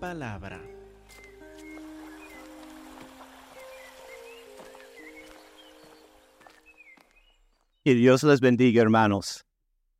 palabra. 0.00 0.58
Que 7.84 7.94
Dios 7.94 8.22
les 8.24 8.40
bendiga, 8.40 8.82
hermanos. 8.82 9.44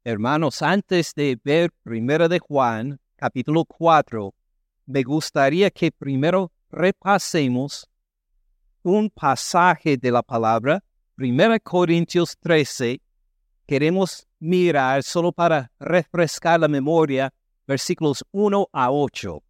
Hermanos, 0.03 0.63
antes 0.63 1.15
de 1.15 1.39
ver 1.45 1.71
Primera 1.83 2.29
de 2.29 2.39
Juan, 2.39 2.99
capítulo 3.17 3.67
4, 3.67 4.35
me 4.87 5.03
gustaría 5.03 5.71
que 5.71 5.93
primero 5.93 6.51
repasemos 6.71 7.87
un 8.83 9.11
pasaje 9.11 9.99
de 9.99 10.11
la 10.11 10.23
palabra, 10.23 10.83
Primera 11.15 11.61
Corintios 11.61 12.37
13. 12.41 13.03
Queremos 13.67 14.27
mirar 14.39 15.03
solo 15.03 15.33
para 15.33 15.71
refrescar 15.79 16.59
la 16.59 16.69
memoria, 16.69 17.33
versículos 17.67 18.25
1 18.33 18.69
a 18.73 18.91
8. 18.91 19.43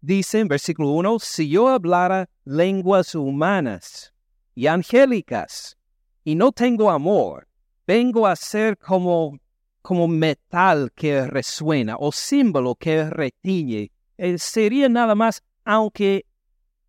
Dice 0.00 0.40
en 0.40 0.48
versículo 0.48 0.90
1, 0.90 1.18
si 1.18 1.48
yo 1.48 1.68
hablara 1.68 2.28
lenguas 2.44 3.14
humanas 3.14 4.12
y 4.54 4.66
angélicas 4.66 5.76
y 6.24 6.34
no 6.34 6.52
tengo 6.52 6.90
amor, 6.90 7.48
vengo 7.86 8.26
a 8.26 8.36
ser 8.36 8.76
como, 8.76 9.38
como 9.82 10.06
metal 10.06 10.92
que 10.94 11.26
resuena 11.26 11.96
o 11.98 12.12
símbolo 12.12 12.74
que 12.74 13.08
retiñe. 13.08 13.90
Eh, 14.18 14.38
sería 14.38 14.88
nada 14.88 15.14
más, 15.14 15.42
aunque 15.64 16.26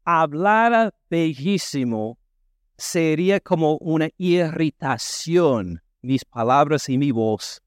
hablara 0.03 0.93
bellísimo, 1.09 2.17
sería 2.77 3.39
como 3.39 3.77
una 3.77 4.09
irritación 4.17 5.81
mis 6.01 6.23
palabras 6.23 6.87
y 6.89 6.97
mi 6.97 7.11
voz 7.11 7.61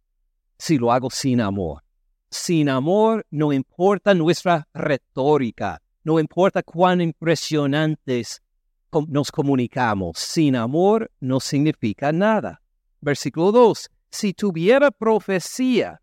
si 0.58 0.78
lo 0.78 0.92
hago 0.92 1.11
sin 1.11 1.41
amor. 1.41 1.83
Sin 2.31 2.69
amor 2.69 3.27
no 3.31 3.53
importa 3.53 4.14
nuestra 4.14 4.69
retórica, 4.73 5.83
no 6.05 6.20
importa 6.20 6.62
cuán 6.62 7.00
impresionantes 7.00 8.41
nos 9.09 9.31
comunicamos. 9.33 10.19
Sin 10.19 10.55
amor 10.55 11.11
no 11.20 11.41
significa 11.41 12.12
nada. 12.12 12.62
Versículo 13.01 13.51
2. 13.53 13.91
Si 14.11 14.33
tuviera 14.33 14.91
profecía 14.91 16.01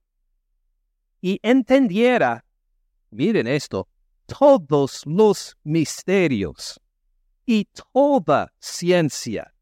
y 1.22 1.40
entendiera, 1.42 2.46
miren 3.10 3.48
esto, 3.48 3.88
todos 4.26 5.04
los 5.06 5.58
misterios 5.64 6.80
y 7.46 7.68
toda 7.94 8.52
ciencia. 8.60 9.54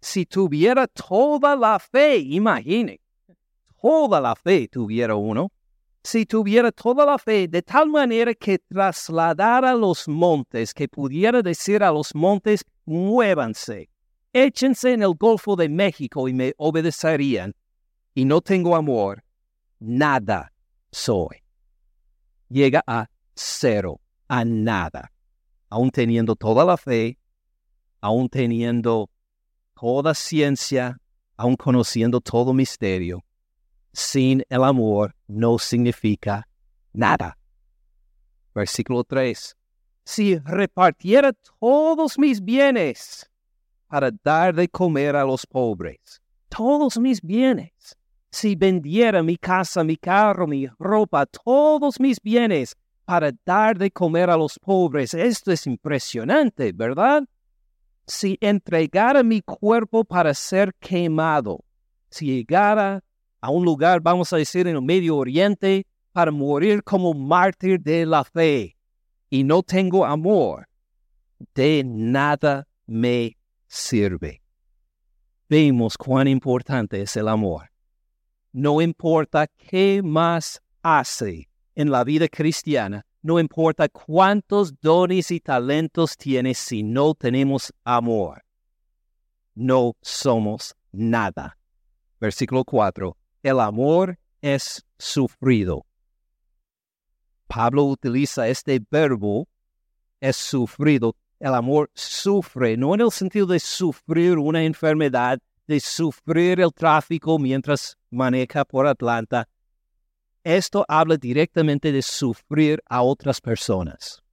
Si 0.00 0.24
tuviera 0.24 0.86
toda 0.86 1.54
la 1.54 1.78
fe, 1.78 2.18
imagine, 2.18 3.00
toda 3.80 4.20
la 4.20 4.34
fe 4.34 4.68
tuviera 4.68 5.14
uno, 5.16 5.50
si 6.06 6.24
tuviera 6.24 6.70
toda 6.70 7.04
la 7.04 7.18
fe 7.18 7.48
de 7.48 7.62
tal 7.62 7.88
manera 7.88 8.32
que 8.32 8.60
trasladara 8.60 9.74
los 9.74 10.06
montes, 10.06 10.72
que 10.72 10.86
pudiera 10.86 11.42
decir 11.42 11.82
a 11.82 11.90
los 11.90 12.14
montes, 12.14 12.64
muévanse, 12.84 13.90
échense 14.32 14.92
en 14.92 15.02
el 15.02 15.14
Golfo 15.14 15.56
de 15.56 15.68
México 15.68 16.28
y 16.28 16.32
me 16.32 16.54
obedecerían, 16.58 17.52
y 18.14 18.24
no 18.24 18.40
tengo 18.40 18.76
amor, 18.76 19.24
nada 19.80 20.52
soy. 20.92 21.42
Llega 22.48 22.84
a 22.86 23.08
cero, 23.34 24.00
a 24.28 24.44
nada, 24.44 25.10
aún 25.68 25.90
teniendo 25.90 26.36
toda 26.36 26.64
la 26.64 26.76
fe, 26.76 27.18
aún 28.00 28.28
teniendo 28.28 29.10
toda 29.74 30.14
ciencia, 30.14 30.98
aún 31.36 31.56
conociendo 31.56 32.20
todo 32.20 32.52
misterio. 32.52 33.25
Sin 33.96 34.44
el 34.50 34.62
amor 34.62 35.16
no 35.26 35.58
significa 35.58 36.46
nada. 36.92 37.38
Versículo 38.54 39.04
3. 39.04 39.56
Si 40.04 40.36
repartiera 40.36 41.32
todos 41.58 42.18
mis 42.18 42.44
bienes 42.44 43.26
para 43.88 44.10
dar 44.22 44.54
de 44.54 44.68
comer 44.68 45.16
a 45.16 45.24
los 45.24 45.46
pobres, 45.46 46.20
todos 46.50 46.98
mis 46.98 47.22
bienes, 47.22 47.96
si 48.30 48.54
vendiera 48.54 49.22
mi 49.22 49.38
casa, 49.38 49.82
mi 49.82 49.96
carro, 49.96 50.46
mi 50.46 50.68
ropa, 50.78 51.24
todos 51.24 51.98
mis 51.98 52.20
bienes 52.20 52.76
para 53.06 53.32
dar 53.46 53.78
de 53.78 53.90
comer 53.90 54.28
a 54.28 54.36
los 54.36 54.58
pobres, 54.58 55.14
esto 55.14 55.52
es 55.52 55.66
impresionante, 55.66 56.70
¿verdad? 56.72 57.24
Si 58.06 58.36
entregara 58.42 59.22
mi 59.22 59.40
cuerpo 59.40 60.04
para 60.04 60.34
ser 60.34 60.74
quemado, 60.74 61.64
si 62.10 62.26
llegara 62.26 63.02
a 63.46 63.50
un 63.50 63.64
lugar, 63.64 64.00
vamos 64.00 64.32
a 64.32 64.38
decir, 64.38 64.66
en 64.66 64.74
el 64.74 64.82
Medio 64.82 65.16
Oriente, 65.16 65.86
para 66.10 66.32
morir 66.32 66.82
como 66.82 67.14
mártir 67.14 67.80
de 67.80 68.04
la 68.04 68.24
fe, 68.24 68.76
y 69.30 69.44
no 69.44 69.62
tengo 69.62 70.04
amor, 70.04 70.68
de 71.54 71.84
nada 71.84 72.66
me 72.86 73.36
sirve. 73.68 74.42
Vemos 75.48 75.96
cuán 75.96 76.26
importante 76.26 77.00
es 77.00 77.16
el 77.16 77.28
amor. 77.28 77.70
No 78.52 78.80
importa 78.80 79.46
qué 79.46 80.00
más 80.02 80.60
hace 80.82 81.48
en 81.76 81.92
la 81.92 82.02
vida 82.02 82.26
cristiana, 82.26 83.06
no 83.22 83.38
importa 83.38 83.88
cuántos 83.88 84.80
dones 84.80 85.30
y 85.30 85.38
talentos 85.38 86.16
tienes 86.16 86.58
si 86.58 86.82
no 86.82 87.14
tenemos 87.14 87.72
amor. 87.84 88.42
No 89.54 89.94
somos 90.02 90.74
nada. 90.90 91.56
Versículo 92.18 92.64
4. 92.64 93.16
El 93.46 93.60
amor 93.60 94.18
es 94.42 94.84
sufrido. 94.98 95.86
Pablo 97.46 97.84
utiliza 97.84 98.48
este 98.48 98.80
verbo, 98.90 99.46
es 100.20 100.34
sufrido. 100.34 101.14
El 101.38 101.54
amor 101.54 101.88
sufre, 101.94 102.76
no 102.76 102.92
en 102.96 103.02
el 103.02 103.12
sentido 103.12 103.46
de 103.46 103.60
sufrir 103.60 104.36
una 104.38 104.64
enfermedad, 104.64 105.38
de 105.68 105.78
sufrir 105.78 106.58
el 106.58 106.72
tráfico 106.72 107.38
mientras 107.38 107.96
maneja 108.10 108.64
por 108.64 108.84
Atlanta. 108.84 109.48
Esto 110.42 110.84
habla 110.88 111.16
directamente 111.16 111.92
de 111.92 112.02
sufrir 112.02 112.82
a 112.86 113.02
otras 113.02 113.40
personas, 113.40 114.24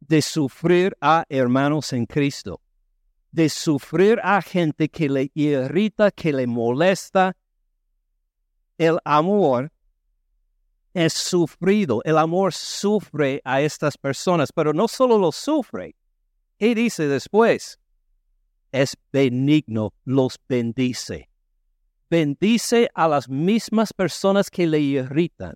de 0.00 0.20
sufrir 0.20 0.96
a 1.00 1.24
hermanos 1.28 1.92
en 1.92 2.04
Cristo, 2.04 2.60
de 3.30 3.48
sufrir 3.48 4.18
a 4.24 4.42
gente 4.42 4.88
que 4.88 5.08
le 5.08 5.30
irrita, 5.34 6.10
que 6.10 6.32
le 6.32 6.48
molesta. 6.48 7.36
El 8.78 8.98
amor 9.04 9.72
es 10.92 11.12
sufrido, 11.12 12.00
el 12.04 12.18
amor 12.18 12.52
sufre 12.52 13.40
a 13.44 13.60
estas 13.60 13.96
personas, 13.96 14.52
pero 14.52 14.72
no 14.72 14.88
solo 14.88 15.18
lo 15.18 15.32
sufre. 15.32 15.94
¿Qué 16.58 16.74
dice 16.74 17.08
después? 17.08 17.78
Es 18.72 18.96
benigno, 19.12 19.92
los 20.04 20.38
bendice 20.48 21.28
bendice 22.14 22.88
a 22.94 23.08
las 23.08 23.28
mismas 23.28 23.92
personas 23.92 24.48
que 24.48 24.68
le 24.68 24.78
irritan, 24.78 25.54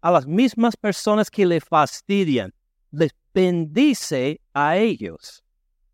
a 0.00 0.12
las 0.12 0.26
mismas 0.28 0.76
personas 0.76 1.28
que 1.28 1.44
le 1.44 1.60
fastidian, 1.60 2.52
les 2.92 3.10
bendice 3.34 4.40
a 4.54 4.76
ellos. 4.76 5.42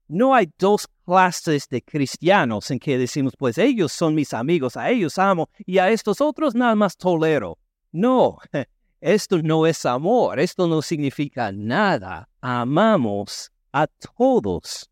No 0.06 0.34
hay 0.34 0.50
dos 0.58 0.86
clases 1.08 1.66
de 1.70 1.80
cristianos 1.80 2.70
en 2.70 2.78
que 2.78 2.98
decimos, 2.98 3.32
pues 3.34 3.56
ellos 3.56 3.92
son 3.92 4.14
mis 4.14 4.34
amigos, 4.34 4.76
a 4.76 4.90
ellos 4.90 5.16
amo 5.16 5.48
y 5.64 5.78
a 5.78 5.88
estos 5.88 6.20
otros 6.20 6.54
nada 6.54 6.74
más 6.74 6.98
tolero. 6.98 7.56
No, 7.92 8.36
esto 9.00 9.40
no 9.40 9.66
es 9.66 9.86
amor, 9.86 10.38
esto 10.38 10.68
no 10.68 10.82
significa 10.82 11.50
nada. 11.50 12.28
Amamos 12.42 13.50
a 13.72 13.86
todos. 13.86 14.90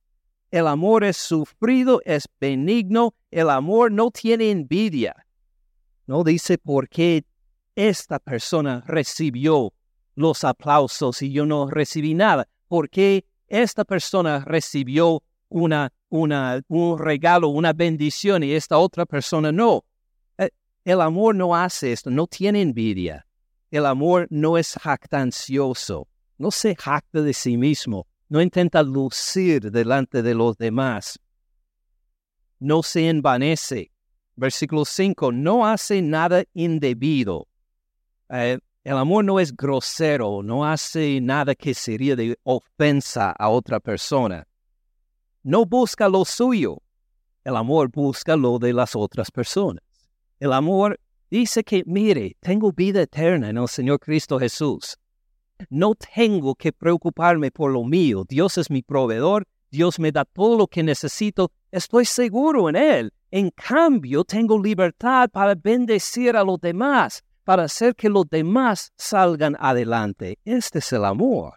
El 0.51 0.69
amor 0.69 1.05
es 1.05 1.19
sufrido, 1.19 2.01
es 2.07 2.27
benigno, 2.41 3.15
el 3.31 3.51
amor 3.51 3.93
no 3.93 4.11
tiene 4.11 4.51
envidia. 4.51 5.27
No 6.07 6.25
dice 6.25 6.57
por 6.57 6.89
qué 6.89 7.27
esta 7.75 8.19
persona 8.19 8.83
recibió 8.87 9.75
los 10.15 10.45
aplausos 10.45 11.21
y 11.21 11.31
yo 11.31 11.45
no 11.45 11.69
recibí 11.69 12.15
nada. 12.15 12.49
¿Por 12.69 12.89
qué 12.89 13.27
esta 13.49 13.85
persona 13.85 14.43
recibió 14.47 15.23
una, 15.49 15.93
una, 16.09 16.61
un 16.69 16.99
regalo, 16.99 17.49
una 17.49 17.73
bendición 17.73 18.43
y 18.43 18.53
esta 18.53 18.79
otra 18.79 19.07
persona 19.07 19.53
no? 19.53 19.85
Eh, 20.39 20.51
el 20.85 21.01
amor 21.01 21.35
no 21.35 21.55
hace 21.55 21.93
esto, 21.93 22.11
no 22.11 22.27
tiene 22.27 22.63
envidia. 22.63 23.27
El 23.71 23.87
amor 23.87 24.27
no 24.31 24.59
es 24.59 24.75
jactancioso, 24.75 26.09
no 26.39 26.51
se 26.51 26.75
jacta 26.75 27.21
de 27.23 27.33
sí 27.33 27.57
mismo 27.57 28.07
no 28.29 28.41
intenta 28.41 28.83
lucir 28.83 29.71
delante 29.71 30.23
de 30.23 30.35
los 30.35 30.57
demás, 30.57 31.19
no 32.59 32.83
se 32.83 33.09
envanece. 33.09 33.91
Versículo 34.35 34.85
5, 34.85 35.33
no 35.33 35.67
hace 35.67 36.03
nada 36.03 36.45
indebido. 36.53 37.49
Eh, 38.29 38.59
el 38.85 38.97
amor 38.97 39.25
no 39.25 39.41
es 39.41 39.57
grosero, 39.57 40.43
no 40.43 40.65
hace 40.65 41.21
nada 41.23 41.55
que 41.55 41.73
sería 41.73 42.17
de 42.17 42.39
ofensa 42.43 43.31
a 43.31 43.49
otra 43.49 43.81
persona. 43.81 44.47
No 45.47 45.65
busca 45.65 46.09
lo 46.09 46.25
suyo. 46.25 46.83
El 47.45 47.55
amor 47.55 47.89
busca 47.89 48.35
lo 48.35 48.59
de 48.59 48.73
las 48.73 48.97
otras 48.97 49.31
personas. 49.31 49.81
El 50.41 50.53
amor 50.53 50.99
dice 51.31 51.63
que, 51.63 51.85
mire, 51.87 52.37
tengo 52.41 52.73
vida 52.73 53.03
eterna 53.03 53.51
en 53.51 53.59
el 53.59 53.69
Señor 53.69 54.01
Cristo 54.01 54.41
Jesús. 54.41 54.99
No 55.71 55.95
tengo 55.95 56.57
que 56.57 56.73
preocuparme 56.73 57.53
por 57.53 57.71
lo 57.71 57.85
mío. 57.85 58.25
Dios 58.29 58.59
es 58.59 58.69
mi 58.73 58.83
proveedor. 58.83 59.47
Dios 59.71 60.01
me 60.01 60.11
da 60.11 60.25
todo 60.25 60.59
lo 60.59 60.67
que 60.67 60.83
necesito. 60.83 61.53
Estoy 61.71 62.07
seguro 62.07 62.69
en 62.69 62.75
Él. 62.75 63.13
En 63.31 63.51
cambio, 63.51 64.25
tengo 64.25 64.61
libertad 64.61 65.31
para 65.31 65.55
bendecir 65.55 66.37
a 66.37 66.43
los 66.43 66.61
demás, 66.61 67.23
para 67.45 67.63
hacer 67.63 67.95
que 67.95 68.09
los 68.09 68.29
demás 68.29 68.93
salgan 68.97 69.57
adelante. 69.61 70.41
Este 70.45 70.81
es 70.81 70.93
el 70.93 71.05
amor. 71.05 71.55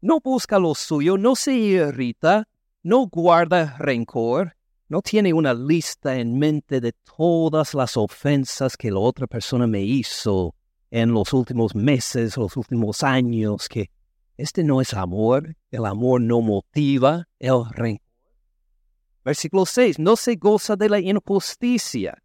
No 0.00 0.20
busca 0.20 0.58
lo 0.58 0.74
suyo, 0.74 1.18
no 1.18 1.36
se 1.36 1.52
irrita, 1.52 2.48
no 2.82 3.06
guarda 3.06 3.76
rencor, 3.78 4.56
no 4.88 5.02
tiene 5.02 5.32
una 5.32 5.54
lista 5.54 6.18
en 6.18 6.38
mente 6.38 6.80
de 6.80 6.92
todas 7.16 7.74
las 7.74 7.96
ofensas 7.96 8.76
que 8.76 8.90
la 8.90 8.98
otra 8.98 9.26
persona 9.26 9.66
me 9.66 9.80
hizo 9.80 10.54
en 10.90 11.12
los 11.12 11.32
últimos 11.32 11.74
meses, 11.74 12.36
los 12.36 12.56
últimos 12.56 13.02
años, 13.02 13.68
que 13.68 13.88
este 14.36 14.64
no 14.64 14.80
es 14.80 14.94
amor, 14.94 15.56
el 15.70 15.86
amor 15.86 16.20
no 16.20 16.40
motiva 16.40 17.28
el 17.38 17.64
rencor. 17.70 18.06
Versículo 19.24 19.64
6, 19.64 20.00
no 20.00 20.16
se 20.16 20.34
goza 20.34 20.74
de 20.74 20.88
la 20.88 20.98
injusticia. 20.98 22.20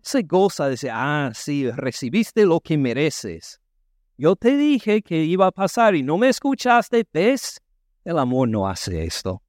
Se 0.00 0.22
goza 0.22 0.64
de 0.64 0.70
decir, 0.70 0.90
ah, 0.92 1.30
sí, 1.34 1.70
recibiste 1.70 2.46
lo 2.46 2.58
que 2.60 2.78
mereces. 2.78 3.60
Yo 4.16 4.34
te 4.34 4.56
dije 4.56 5.02
que 5.02 5.22
iba 5.22 5.46
a 5.46 5.52
pasar 5.52 5.94
y 5.94 6.02
no 6.02 6.16
me 6.16 6.30
escuchaste, 6.30 7.06
¿ves? 7.12 7.60
El 8.04 8.18
amor 8.18 8.48
no 8.48 8.66
hace 8.66 9.04
esto 9.04 9.41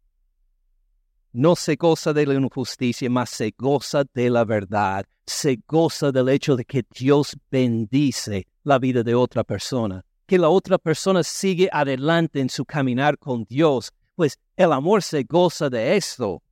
no 1.34 1.56
se 1.56 1.76
goza 1.76 2.14
de 2.14 2.28
la 2.28 2.36
injusticia, 2.36 3.10
mas 3.10 3.32
se 3.32 3.54
goza 3.58 4.04
de 4.14 4.30
la 4.30 4.46
verdad, 4.46 5.06
se 5.26 5.60
goza 5.68 6.12
del 6.12 6.30
hecho 6.30 6.56
de 6.56 6.64
que 6.64 6.86
Dios 6.96 7.36
bendice 7.50 8.48
la 8.64 8.78
vida 8.78 9.04
de 9.04 9.16
otra 9.16 9.44
persona, 9.44 10.06
que 10.28 10.38
la 10.38 10.50
otra 10.50 10.78
persona 10.78 11.24
sigue 11.24 11.70
adelante 11.72 12.40
en 12.40 12.50
su 12.50 12.64
caminar 12.66 13.18
con 13.18 13.46
Dios, 13.46 13.92
pues 14.16 14.40
el 14.56 14.72
amor 14.72 15.02
se 15.02 15.24
goza 15.24 15.70
de 15.70 15.98
esto. 15.98 16.44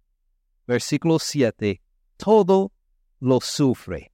Versículo 0.65 1.19
7. 1.19 1.79
Todo 2.17 2.71
lo 3.19 3.39
sufre, 3.39 4.11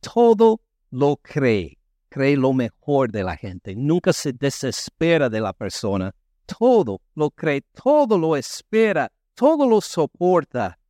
todo 0.00 0.60
lo 0.90 1.16
cree, 1.16 1.78
cree 2.10 2.36
lo 2.36 2.52
mejor 2.52 3.10
de 3.10 3.24
la 3.24 3.36
gente, 3.36 3.74
nunca 3.74 4.12
se 4.12 4.34
desespera 4.34 5.30
de 5.30 5.40
la 5.40 5.54
persona, 5.54 6.14
todo 6.44 7.00
lo 7.14 7.30
cree, 7.30 7.62
todo 7.72 8.18
lo 8.18 8.36
espera, 8.36 9.10
todo 9.38 9.68
lo 9.68 9.80
soporta. 9.80 10.80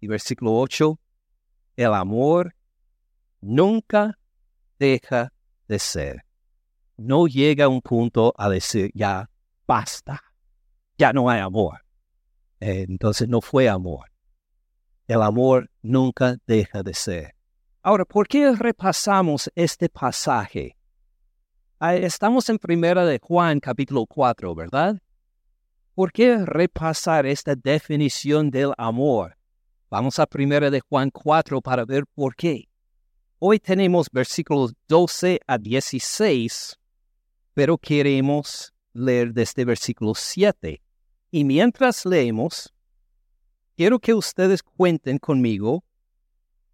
Y 0.00 0.08
versículo 0.08 0.58
8, 0.58 0.98
el 1.76 1.94
amor 1.94 2.56
nunca 3.40 4.18
deja 4.80 5.32
de 5.68 5.78
ser. 5.78 6.24
No 6.96 7.28
llega 7.28 7.66
a 7.66 7.68
un 7.68 7.80
punto 7.80 8.34
a 8.36 8.48
decir, 8.48 8.90
ya 8.94 9.30
basta, 9.64 10.20
ya 10.98 11.12
no 11.12 11.30
hay 11.30 11.40
amor. 11.40 11.84
entonces 12.58 13.28
no 13.28 13.40
fue 13.40 13.68
amor. 13.68 14.10
El 15.06 15.22
amor 15.22 15.70
nunca 15.80 16.36
deja 16.48 16.82
de 16.82 16.94
ser. 16.94 17.36
Ahora, 17.82 18.04
¿por 18.04 18.26
qué 18.26 18.52
repasamos 18.56 19.50
este 19.54 19.88
pasaje? 19.88 20.76
Ah, 21.78 21.94
estamos 21.94 22.48
en 22.48 22.58
primera 22.58 23.04
de 23.04 23.20
Juan 23.22 23.60
capítulo 23.60 24.04
4, 24.04 24.52
¿verdad? 24.56 25.00
¿Por 25.98 26.12
qué 26.12 26.46
repasar 26.46 27.26
esta 27.26 27.56
definición 27.56 28.52
del 28.52 28.72
amor? 28.78 29.36
Vamos 29.90 30.20
a 30.20 30.28
1 30.32 30.70
de 30.70 30.78
Juan 30.78 31.10
4 31.10 31.60
para 31.60 31.84
ver 31.84 32.06
por 32.06 32.36
qué. 32.36 32.68
Hoy 33.40 33.58
tenemos 33.58 34.06
versículos 34.08 34.74
12 34.86 35.40
a 35.44 35.58
16, 35.58 36.78
pero 37.52 37.76
queremos 37.76 38.72
leer 38.92 39.32
desde 39.32 39.64
versículo 39.64 40.14
7. 40.14 40.80
Y 41.32 41.42
mientras 41.42 42.06
leemos, 42.06 42.72
quiero 43.76 43.98
que 43.98 44.14
ustedes 44.14 44.62
cuenten 44.62 45.18
conmigo 45.18 45.82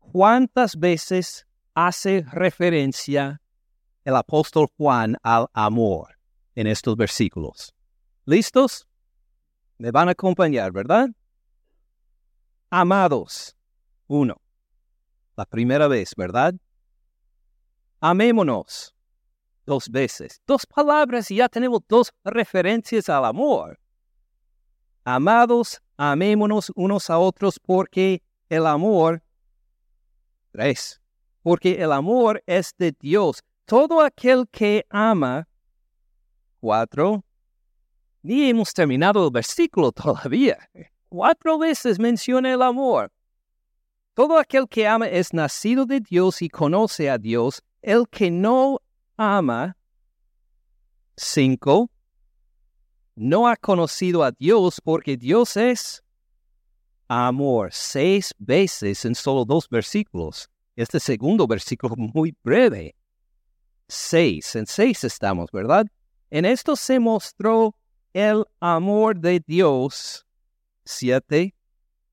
cuántas 0.00 0.76
veces 0.78 1.46
hace 1.72 2.26
referencia 2.30 3.40
el 4.04 4.16
apóstol 4.16 4.68
Juan 4.76 5.16
al 5.22 5.46
amor 5.54 6.18
en 6.54 6.66
estos 6.66 6.94
versículos. 6.94 7.74
¿Listos? 8.26 8.86
Me 9.84 9.90
van 9.90 10.08
a 10.08 10.12
acompañar, 10.12 10.72
¿verdad? 10.72 11.10
Amados. 12.70 13.54
Uno. 14.06 14.40
La 15.36 15.44
primera 15.44 15.88
vez, 15.88 16.14
¿verdad? 16.16 16.54
Amémonos. 18.00 18.94
Dos 19.66 19.90
veces. 19.90 20.40
Dos 20.46 20.64
palabras 20.64 21.30
y 21.30 21.36
ya 21.36 21.50
tenemos 21.50 21.82
dos 21.86 22.10
referencias 22.24 23.10
al 23.10 23.26
amor. 23.26 23.78
Amados, 25.04 25.82
amémonos 25.98 26.72
unos 26.74 27.10
a 27.10 27.18
otros 27.18 27.60
porque 27.60 28.22
el 28.48 28.66
amor. 28.66 29.22
Tres. 30.52 30.98
Porque 31.42 31.74
el 31.82 31.92
amor 31.92 32.42
es 32.46 32.74
de 32.78 32.92
Dios. 32.98 33.44
Todo 33.66 34.00
aquel 34.00 34.48
que 34.50 34.86
ama. 34.88 35.46
Cuatro 36.58 37.22
ni 38.24 38.48
hemos 38.48 38.72
terminado 38.72 39.26
el 39.26 39.30
versículo 39.30 39.92
todavía. 39.92 40.58
Cuatro 41.10 41.58
veces 41.58 41.98
menciona 41.98 42.52
el 42.52 42.62
amor. 42.62 43.12
Todo 44.14 44.38
aquel 44.38 44.66
que 44.66 44.88
ama 44.88 45.06
es 45.06 45.34
nacido 45.34 45.84
de 45.84 46.00
Dios 46.00 46.40
y 46.40 46.48
conoce 46.48 47.10
a 47.10 47.18
Dios. 47.18 47.62
El 47.82 48.08
que 48.08 48.30
no 48.30 48.80
ama, 49.18 49.76
cinco, 51.16 51.90
no 53.14 53.46
ha 53.46 53.56
conocido 53.56 54.24
a 54.24 54.32
Dios 54.32 54.80
porque 54.82 55.18
Dios 55.18 55.58
es 55.58 56.02
amor. 57.08 57.68
Seis 57.72 58.34
veces 58.38 59.04
en 59.04 59.14
solo 59.14 59.44
dos 59.44 59.68
versículos. 59.68 60.48
Este 60.76 60.98
segundo 60.98 61.46
versículo 61.46 61.94
muy 61.98 62.34
breve. 62.42 62.96
Seis, 63.86 64.56
en 64.56 64.66
seis 64.66 65.04
estamos, 65.04 65.50
¿verdad? 65.52 65.84
En 66.30 66.46
esto 66.46 66.74
se 66.74 66.98
mostró 66.98 67.76
el 68.14 68.44
amor 68.60 69.16
de 69.16 69.42
Dios. 69.44 70.24
Siete, 70.84 71.54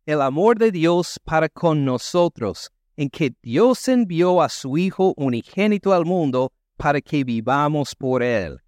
el 0.06 0.22
amor 0.22 0.58
de 0.58 0.72
Dios 0.72 1.20
para 1.24 1.48
con 1.48 1.86
nosotros, 1.86 2.72
en 2.98 3.10
que 3.10 3.34
Dios 3.42 3.88
envió 3.88 4.42
a 4.42 4.50
su 4.50 4.78
Hijo 4.78 5.14
unigénito 5.16 5.94
al 5.94 6.06
mundo 6.06 6.52
para 6.76 7.00
que 7.00 7.24
vivamos 7.24 7.96
por 7.96 8.24
Él. 8.24 8.60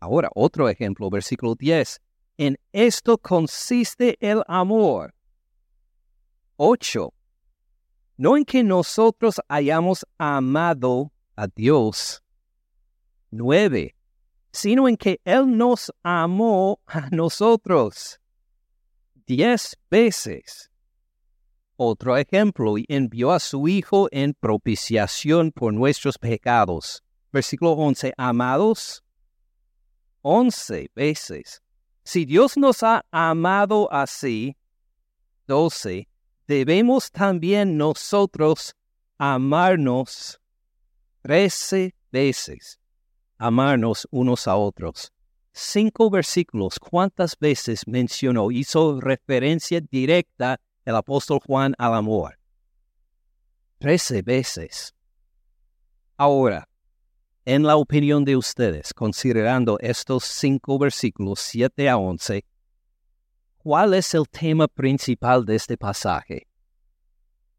Ahora, 0.00 0.28
otro 0.34 0.68
ejemplo, 0.68 1.08
versículo 1.08 1.54
10. 1.54 2.00
En 2.36 2.58
esto 2.72 3.16
consiste 3.18 4.16
el 4.20 4.42
amor. 4.48 5.14
8. 6.56 7.12
No 8.16 8.36
en 8.36 8.44
que 8.44 8.64
nosotros 8.64 9.40
hayamos 9.48 10.04
amado 10.18 11.12
a 11.36 11.46
Dios. 11.46 12.22
9 13.30 13.97
sino 14.52 14.88
en 14.88 14.96
que 14.96 15.20
Él 15.24 15.56
nos 15.56 15.92
amó 16.02 16.80
a 16.86 17.08
nosotros 17.10 18.20
diez 19.26 19.76
veces. 19.90 20.70
Otro 21.76 22.16
ejemplo, 22.16 22.76
y 22.78 22.84
envió 22.88 23.30
a 23.30 23.38
su 23.38 23.68
Hijo 23.68 24.08
en 24.10 24.34
propiciación 24.34 25.52
por 25.52 25.72
nuestros 25.72 26.18
pecados. 26.18 27.04
Versículo 27.30 27.72
11, 27.72 28.14
amados, 28.16 29.04
once 30.22 30.90
veces. 30.94 31.62
Si 32.02 32.24
Dios 32.24 32.56
nos 32.56 32.82
ha 32.82 33.04
amado 33.10 33.92
así, 33.92 34.56
doce, 35.46 36.08
debemos 36.46 37.12
también 37.12 37.76
nosotros 37.76 38.74
amarnos 39.18 40.40
trece 41.22 41.94
veces 42.10 42.80
amarnos 43.38 44.06
unos 44.10 44.48
a 44.48 44.56
otros. 44.56 45.12
Cinco 45.52 46.10
versículos, 46.10 46.78
¿cuántas 46.78 47.38
veces 47.38 47.86
mencionó, 47.86 48.50
hizo 48.50 49.00
referencia 49.00 49.80
directa 49.80 50.60
el 50.84 50.96
apóstol 50.96 51.40
Juan 51.44 51.74
al 51.78 51.94
amor? 51.94 52.38
Trece 53.78 54.22
veces. 54.22 54.94
Ahora, 56.16 56.68
en 57.44 57.62
la 57.62 57.76
opinión 57.76 58.24
de 58.24 58.36
ustedes, 58.36 58.92
considerando 58.92 59.78
estos 59.80 60.24
cinco 60.24 60.78
versículos, 60.78 61.38
siete 61.38 61.88
a 61.88 61.96
once, 61.96 62.44
¿cuál 63.58 63.94
es 63.94 64.12
el 64.14 64.28
tema 64.28 64.66
principal 64.66 65.44
de 65.44 65.54
este 65.54 65.76
pasaje? 65.76 66.47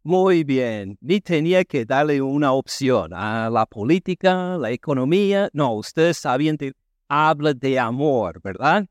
Muy 0.10 0.44
bien, 0.44 0.98
ni 1.02 1.22
tenía 1.22 1.64
que 1.64 1.86
darle 1.86 2.20
una 2.20 2.52
opción 2.54 3.14
a 3.14 3.48
la 3.52 3.68
política, 3.68 4.58
la 4.58 4.72
economía. 4.72 5.52
No, 5.54 5.76
ustedes 5.76 6.18
sabían 6.18 6.58
que 6.58 6.74
habla 7.08 7.54
de 7.54 7.78
amor, 7.78 8.42
¿verdad? 8.42 8.88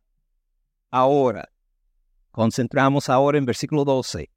Ahora, 0.92 1.48
concentramos 2.30 3.08
ahora 3.08 3.36
en 3.36 3.46
versículo 3.46 3.84
12. 3.84 4.30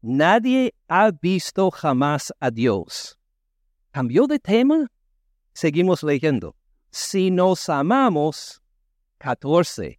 Nadie 0.00 0.76
ha 0.86 1.10
visto 1.10 1.72
jamás 1.72 2.32
a 2.38 2.52
Dios. 2.52 3.18
¿Cambió 3.90 4.28
de 4.28 4.38
tema? 4.38 4.86
Seguimos 5.54 6.04
leyendo. 6.04 6.54
Si 6.92 7.32
nos 7.32 7.68
amamos, 7.68 8.62
14. 9.18 9.98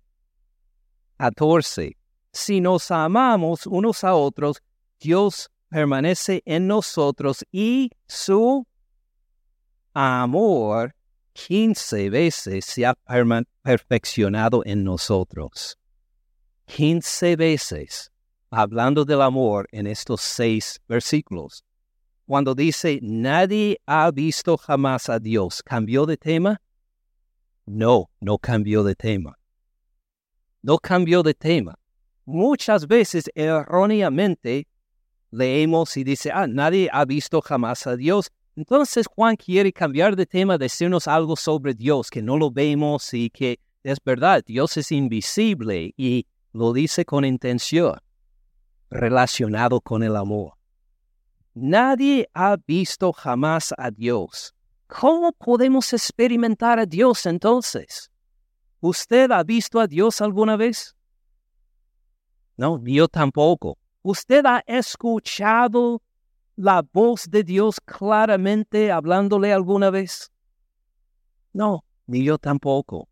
14. 1.17 1.97
Si 2.31 2.61
nos 2.61 2.91
amamos 2.91 3.67
unos 3.67 4.05
a 4.05 4.15
otros, 4.15 4.63
Dios 5.01 5.49
permanece 5.69 6.41
en 6.45 6.67
nosotros 6.67 7.43
y 7.51 7.91
su 8.07 8.65
amor 9.93 10.95
15 11.33 12.09
veces 12.09 12.65
se 12.65 12.85
ha 12.85 12.95
perfeccionado 13.61 14.63
en 14.65 14.83
nosotros. 14.83 15.77
15 16.65 17.35
veces 17.35 18.11
hablando 18.49 19.03
del 19.03 19.21
amor 19.21 19.67
en 19.71 19.85
estos 19.85 20.21
seis 20.21 20.79
versículos. 20.87 21.63
Cuando 22.25 22.55
dice, 22.55 22.99
nadie 23.01 23.79
ha 23.85 24.09
visto 24.11 24.57
jamás 24.57 25.09
a 25.09 25.19
Dios, 25.19 25.61
¿cambió 25.61 26.05
de 26.05 26.17
tema? 26.17 26.61
No, 27.65 28.09
no 28.19 28.37
cambió 28.37 28.83
de 28.83 28.95
tema. 28.95 29.37
No 30.61 30.77
cambió 30.77 31.21
de 31.21 31.33
tema. 31.33 31.77
Muchas 32.25 32.87
veces 32.87 33.29
erróneamente 33.35 34.67
leemos 35.35 35.97
y 35.97 36.03
dice, 36.03 36.31
ah, 36.33 36.47
nadie 36.47 36.89
ha 36.91 37.05
visto 37.05 37.41
jamás 37.41 37.85
a 37.87 37.95
Dios. 37.95 38.31
Entonces 38.55 39.05
Juan 39.07 39.35
quiere 39.35 39.71
cambiar 39.73 40.15
de 40.15 40.25
tema, 40.25 40.57
decirnos 40.57 41.07
algo 41.07 41.35
sobre 41.35 41.73
Dios, 41.73 42.09
que 42.09 42.21
no 42.21 42.37
lo 42.37 42.49
vemos 42.49 43.13
y 43.13 43.29
que 43.29 43.59
es 43.83 43.99
verdad, 44.03 44.43
Dios 44.45 44.77
es 44.77 44.91
invisible 44.91 45.93
y 45.95 46.25
lo 46.53 46.73
dice 46.73 47.05
con 47.05 47.25
intención, 47.25 47.99
relacionado 48.89 49.81
con 49.81 50.01
el 50.01 50.15
amor. 50.15 50.53
Nadie 51.53 52.27
ha 52.33 52.57
visto 52.65 53.13
jamás 53.13 53.73
a 53.77 53.91
Dios. 53.91 54.55
¿Cómo 54.87 55.31
podemos 55.33 55.93
experimentar 55.93 56.79
a 56.79 56.85
Dios 56.85 57.25
entonces? 57.25 58.09
¿Usted 58.79 59.31
ha 59.31 59.43
visto 59.43 59.79
a 59.79 59.87
Dios 59.87 60.21
alguna 60.21 60.55
vez? 60.55 60.95
No, 62.57 62.81
yo 62.83 63.07
tampoco. 63.07 63.77
¿Usted 64.07 64.45
ha 64.45 64.63
escuchado 64.67 66.03
la 66.55 66.85
voz 66.93 67.27
de 67.27 67.43
Dios 67.43 67.81
claramente 67.81 68.91
hablándole 68.91 69.51
alguna 69.51 69.89
vez? 69.89 70.31
No, 71.53 71.83
ni 72.05 72.23
yo 72.23 72.37
tampoco. 72.37 73.09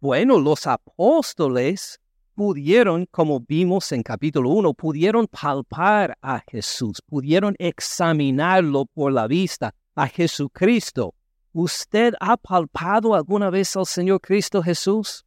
Bueno, 0.00 0.40
los 0.40 0.66
apóstoles 0.66 2.00
pudieron, 2.34 3.04
como 3.10 3.38
vimos 3.38 3.92
en 3.92 4.02
capítulo 4.02 4.48
1, 4.48 4.72
pudieron 4.72 5.26
palpar 5.26 6.16
a 6.22 6.42
Jesús, 6.48 7.02
pudieron 7.02 7.54
examinarlo 7.58 8.86
por 8.86 9.12
la 9.12 9.26
vista 9.26 9.74
a 9.94 10.06
Jesucristo. 10.06 11.14
¿Usted 11.52 12.14
ha 12.18 12.38
palpado 12.38 13.14
alguna 13.14 13.50
vez 13.50 13.76
al 13.76 13.84
Señor 13.84 14.22
Cristo 14.22 14.62
Jesús? 14.62 15.26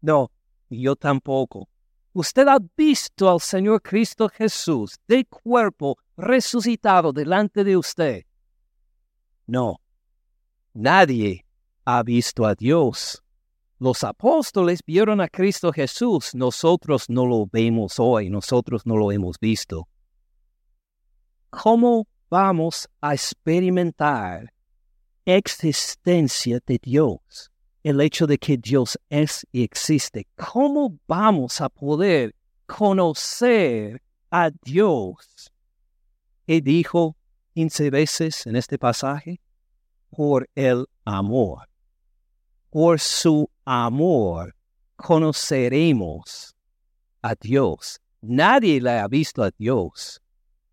No, 0.00 0.32
yo 0.68 0.96
tampoco. 0.96 1.68
¿Usted 2.18 2.48
ha 2.48 2.58
visto 2.76 3.30
al 3.30 3.38
Señor 3.38 3.80
Cristo 3.80 4.28
Jesús 4.28 4.96
de 5.06 5.24
cuerpo 5.24 5.98
resucitado 6.16 7.12
delante 7.12 7.62
de 7.62 7.76
usted? 7.76 8.24
No, 9.46 9.76
nadie 10.74 11.46
ha 11.84 12.02
visto 12.02 12.44
a 12.44 12.56
Dios. 12.56 13.22
Los 13.78 14.02
apóstoles 14.02 14.80
vieron 14.84 15.20
a 15.20 15.28
Cristo 15.28 15.70
Jesús, 15.72 16.34
nosotros 16.34 17.08
no 17.08 17.24
lo 17.24 17.46
vemos 17.46 18.00
hoy, 18.00 18.30
nosotros 18.30 18.84
no 18.84 18.96
lo 18.96 19.12
hemos 19.12 19.38
visto. 19.38 19.86
¿Cómo 21.50 22.08
vamos 22.28 22.88
a 23.00 23.14
experimentar 23.14 24.52
existencia 25.24 26.58
de 26.66 26.80
Dios? 26.82 27.52
El 27.88 28.02
hecho 28.02 28.26
de 28.26 28.36
que 28.36 28.58
Dios 28.58 28.98
es 29.08 29.46
y 29.50 29.62
existe. 29.62 30.26
¿Cómo 30.36 30.98
vamos 31.06 31.62
a 31.62 31.70
poder 31.70 32.34
conocer 32.66 34.02
a 34.30 34.50
Dios? 34.50 35.50
¿Qué 36.46 36.60
dijo 36.60 37.16
15 37.54 37.88
veces 37.88 38.46
en 38.46 38.56
este 38.56 38.76
pasaje? 38.76 39.40
Por 40.10 40.50
el 40.54 40.84
amor. 41.06 41.66
Por 42.68 43.00
su 43.00 43.48
amor 43.64 44.54
conoceremos 44.96 46.54
a 47.22 47.34
Dios. 47.36 48.02
Nadie 48.20 48.82
le 48.82 48.98
ha 48.98 49.08
visto 49.08 49.42
a 49.42 49.50
Dios. 49.56 50.20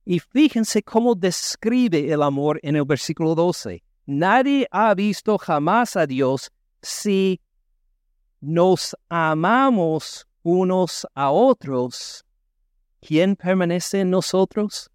Y 0.04 0.20
fíjense 0.20 0.84
cómo 0.84 1.16
describe 1.16 2.12
el 2.12 2.22
amor 2.22 2.60
en 2.62 2.76
el 2.76 2.84
versículo 2.84 3.36
12. 3.36 3.82
Nadie 4.06 4.68
ha 4.70 4.94
visto 4.94 5.38
jamás 5.38 5.96
a 5.96 6.06
Dios 6.06 6.52
si 6.86 7.42
nos 8.40 8.96
amamos 9.10 10.28
unos 10.44 11.08
a 11.16 11.32
otros. 11.32 12.24
¿Quién 13.02 13.36
permanece 13.36 14.02
en 14.02 14.12
nosotros? 14.12 14.90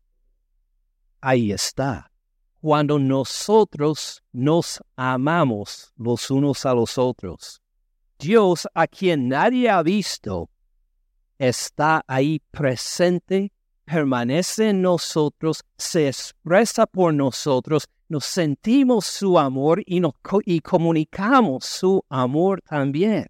Ahí 1.20 1.52
está 1.52 2.10
cuando 2.60 2.98
nosotros 2.98 4.22
nos 4.32 4.80
amamos 4.94 5.92
los 5.96 6.30
unos 6.30 6.66
a 6.66 6.74
los 6.74 6.98
otros. 6.98 7.60
Dios, 8.18 8.68
a 8.74 8.86
quien 8.86 9.28
nadie 9.28 9.70
ha 9.70 9.82
visto, 9.82 10.50
está 11.38 12.04
ahí 12.06 12.42
presente, 12.50 13.52
permanece 13.84 14.70
en 14.70 14.82
nosotros, 14.82 15.64
se 15.78 16.08
expresa 16.08 16.86
por 16.86 17.14
nosotros, 17.14 17.88
nos 18.10 18.26
sentimos 18.26 19.06
su 19.06 19.38
amor 19.38 19.82
y, 19.86 20.02
y 20.44 20.60
comunicamos 20.60 21.64
su 21.64 22.04
amor 22.10 22.60
también. 22.60 23.26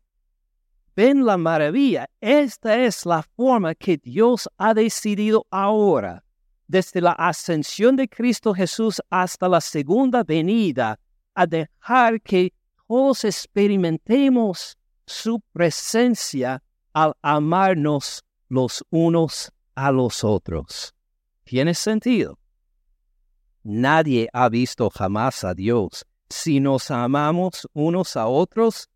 Ven 0.96 1.24
la 1.24 1.36
maravilla, 1.36 2.08
esta 2.20 2.76
es 2.82 3.06
la 3.06 3.22
forma 3.22 3.74
que 3.74 3.96
Dios 3.98 4.48
ha 4.58 4.74
decidido 4.74 5.46
ahora 5.50 6.24
desde 6.66 7.00
la 7.00 7.12
ascensión 7.12 7.96
de 7.96 8.08
Cristo 8.08 8.54
Jesús 8.54 9.02
hasta 9.10 9.48
la 9.48 9.60
segunda 9.60 10.22
venida, 10.22 10.98
a 11.34 11.46
dejar 11.46 12.20
que 12.22 12.52
todos 12.86 13.24
experimentemos 13.24 14.78
su 15.04 15.40
presencia 15.52 16.62
al 16.92 17.12
amarnos 17.22 18.24
los 18.48 18.84
unos 18.90 19.52
a 19.74 19.92
los 19.92 20.24
otros. 20.24 20.94
¿Tiene 21.44 21.74
sentido? 21.74 22.39
Nadie 23.62 24.28
ha 24.32 24.48
visto 24.48 24.90
jamás 24.90 25.44
a 25.44 25.54
Dios. 25.54 26.06
Si 26.28 26.60
nos 26.60 26.90
amamos 26.90 27.66
unos 27.72 28.16
a 28.16 28.26
otros, 28.26 28.88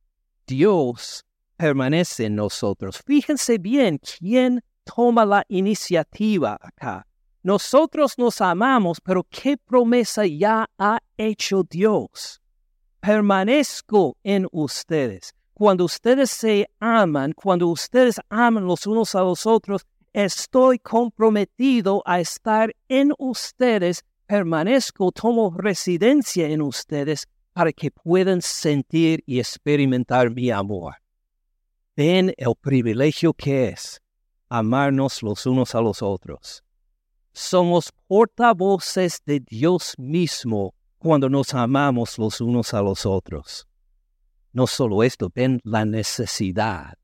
Dios 0.47 1.25
permanece 1.57 2.27
en 2.27 2.37
nosotros. 2.37 3.03
Fíjense 3.05 3.59
bien 3.59 3.99
quién 3.99 4.63
toma 4.85 5.25
la 5.25 5.45
iniciativa 5.49 6.59
acá. 6.61 7.07
Nosotros 7.43 8.15
nos 8.17 8.41
amamos, 8.41 9.01
pero 9.03 9.25
¿qué 9.25 9.57
promesa 9.59 10.25
ya 10.25 10.67
ha 10.79 10.99
hecho 11.19 11.63
Dios? 11.63 12.41
Permanezco 13.01 14.17
en 14.23 14.47
ustedes. 14.51 15.35
Cuando 15.53 15.85
ustedes 15.85 16.31
se 16.31 16.71
aman, 16.81 17.33
cuando 17.33 17.69
ustedes 17.69 18.19
aman 18.31 18.65
los 18.67 18.87
unos 18.87 19.15
a 19.15 19.21
los 19.21 19.45
otros, 19.45 19.87
estoy 20.15 20.79
comprometido 20.79 22.03
a 22.07 22.21
estar 22.21 22.75
en 22.89 23.13
ustedes, 23.19 24.05
permanezco, 24.27 25.13
tomo 25.13 25.55
residencia 25.57 26.49
en 26.49 26.63
ustedes 26.63 27.27
para 27.53 27.73
que 27.73 27.91
puedan 27.91 28.43
sentir 28.43 29.23
y 29.27 29.39
experimentar 29.39 30.31
mi 30.31 30.51
amor. 30.51 30.95
Ven 31.97 32.35
el 32.37 32.55
privilegio 32.61 33.33
que 33.33 33.69
es 33.69 34.01
amarnos 34.49 35.23
los 35.23 35.47
unos 35.47 35.75
a 35.75 35.81
los 35.81 36.03
otros 36.03 36.65
somos 37.35 37.93
portavoces 38.07 39.21
de 39.27 39.41
Dios 39.41 39.95
mismo 39.99 40.75
cuando 40.99 41.29
nos 41.29 41.53
amamos 41.53 42.17
los 42.17 42.41
unos 42.41 42.73
a 42.73 42.81
los 42.81 43.05
otros. 43.05 43.67
No 44.53 44.69
solo 44.69 45.03
esto, 45.03 45.31
ven 45.35 45.61
la 45.65 45.85
necesidad, 45.85 46.97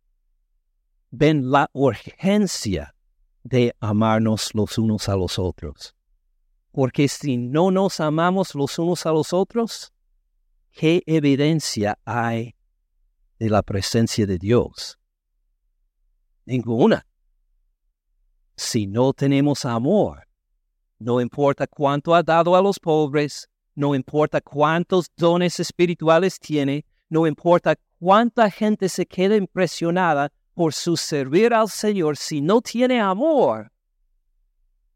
ven 1.10 1.50
la 1.50 1.68
urgencia 1.72 2.94
de 3.42 3.74
amarnos 3.80 4.54
los 4.54 4.78
unos 4.78 5.08
a 5.08 5.16
los 5.16 5.38
otros. 5.38 5.96
Porque 6.72 7.08
si 7.08 7.36
no 7.36 7.70
nos 7.70 8.00
amamos 8.00 8.54
los 8.54 8.78
unos 8.78 9.06
a 9.06 9.12
los 9.12 9.32
otros, 9.32 9.92
¿qué 10.70 11.02
evidencia 11.06 11.98
hay 12.04 12.54
de 13.38 13.50
la 13.50 13.62
presencia 13.62 14.26
de 14.26 14.38
Dios? 14.38 14.98
Ninguna 16.46 17.06
si 18.60 18.86
no 18.86 19.14
tenemos 19.14 19.64
amor. 19.64 20.28
No 20.98 21.20
importa 21.22 21.66
cuánto 21.66 22.14
ha 22.14 22.22
dado 22.22 22.54
a 22.54 22.60
los 22.60 22.78
pobres, 22.78 23.48
no 23.74 23.94
importa 23.94 24.42
cuántos 24.42 25.06
dones 25.16 25.58
espirituales 25.58 26.38
tiene, 26.38 26.84
no 27.08 27.26
importa 27.26 27.74
cuánta 27.98 28.50
gente 28.50 28.90
se 28.90 29.06
queda 29.06 29.34
impresionada 29.34 30.30
por 30.52 30.74
su 30.74 30.98
servir 30.98 31.54
al 31.54 31.70
Señor, 31.70 32.18
si 32.18 32.42
no 32.42 32.60
tiene 32.60 33.00
amor, 33.00 33.72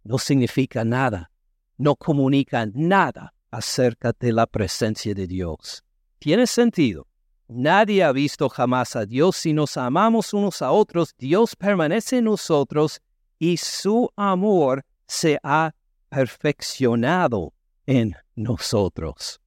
no 0.02 0.18
significa 0.18 0.84
nada, 0.84 1.30
no 1.76 1.96
comunica 1.96 2.66
nada 2.66 3.34
acerca 3.50 4.12
de 4.18 4.32
la 4.32 4.46
presencia 4.46 5.14
de 5.14 5.26
Dios. 5.26 5.84
Tiene 6.18 6.46
sentido. 6.46 7.06
Nadie 7.48 8.02
ha 8.02 8.12
visto 8.12 8.48
jamás 8.48 8.96
a 8.96 9.04
Dios. 9.04 9.36
Si 9.36 9.52
nos 9.52 9.76
amamos 9.76 10.32
unos 10.32 10.62
a 10.62 10.72
otros, 10.72 11.14
Dios 11.18 11.54
permanece 11.54 12.18
en 12.18 12.24
nosotros 12.24 13.00
y 13.38 13.58
su 13.58 14.10
amor 14.16 14.84
se 15.06 15.38
ha 15.42 15.72
perfeccionado 16.08 17.52
en 17.86 18.16
nosotros. 18.34 19.40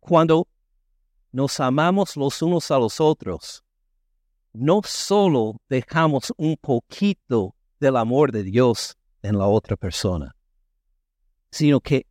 Cuando 0.00 0.46
nos 1.32 1.58
amamos 1.60 2.16
los 2.16 2.40
unos 2.42 2.70
a 2.70 2.78
los 2.78 3.00
otros, 3.00 3.64
no 4.52 4.80
solo 4.84 5.60
dejamos 5.68 6.32
un 6.36 6.56
poquito 6.56 7.54
del 7.80 7.96
amor 7.96 8.30
de 8.30 8.42
Dios 8.42 8.96
en 9.22 9.38
la 9.38 9.46
otra 9.46 9.76
persona, 9.76 10.36
sino 11.52 11.80
que 11.80 12.06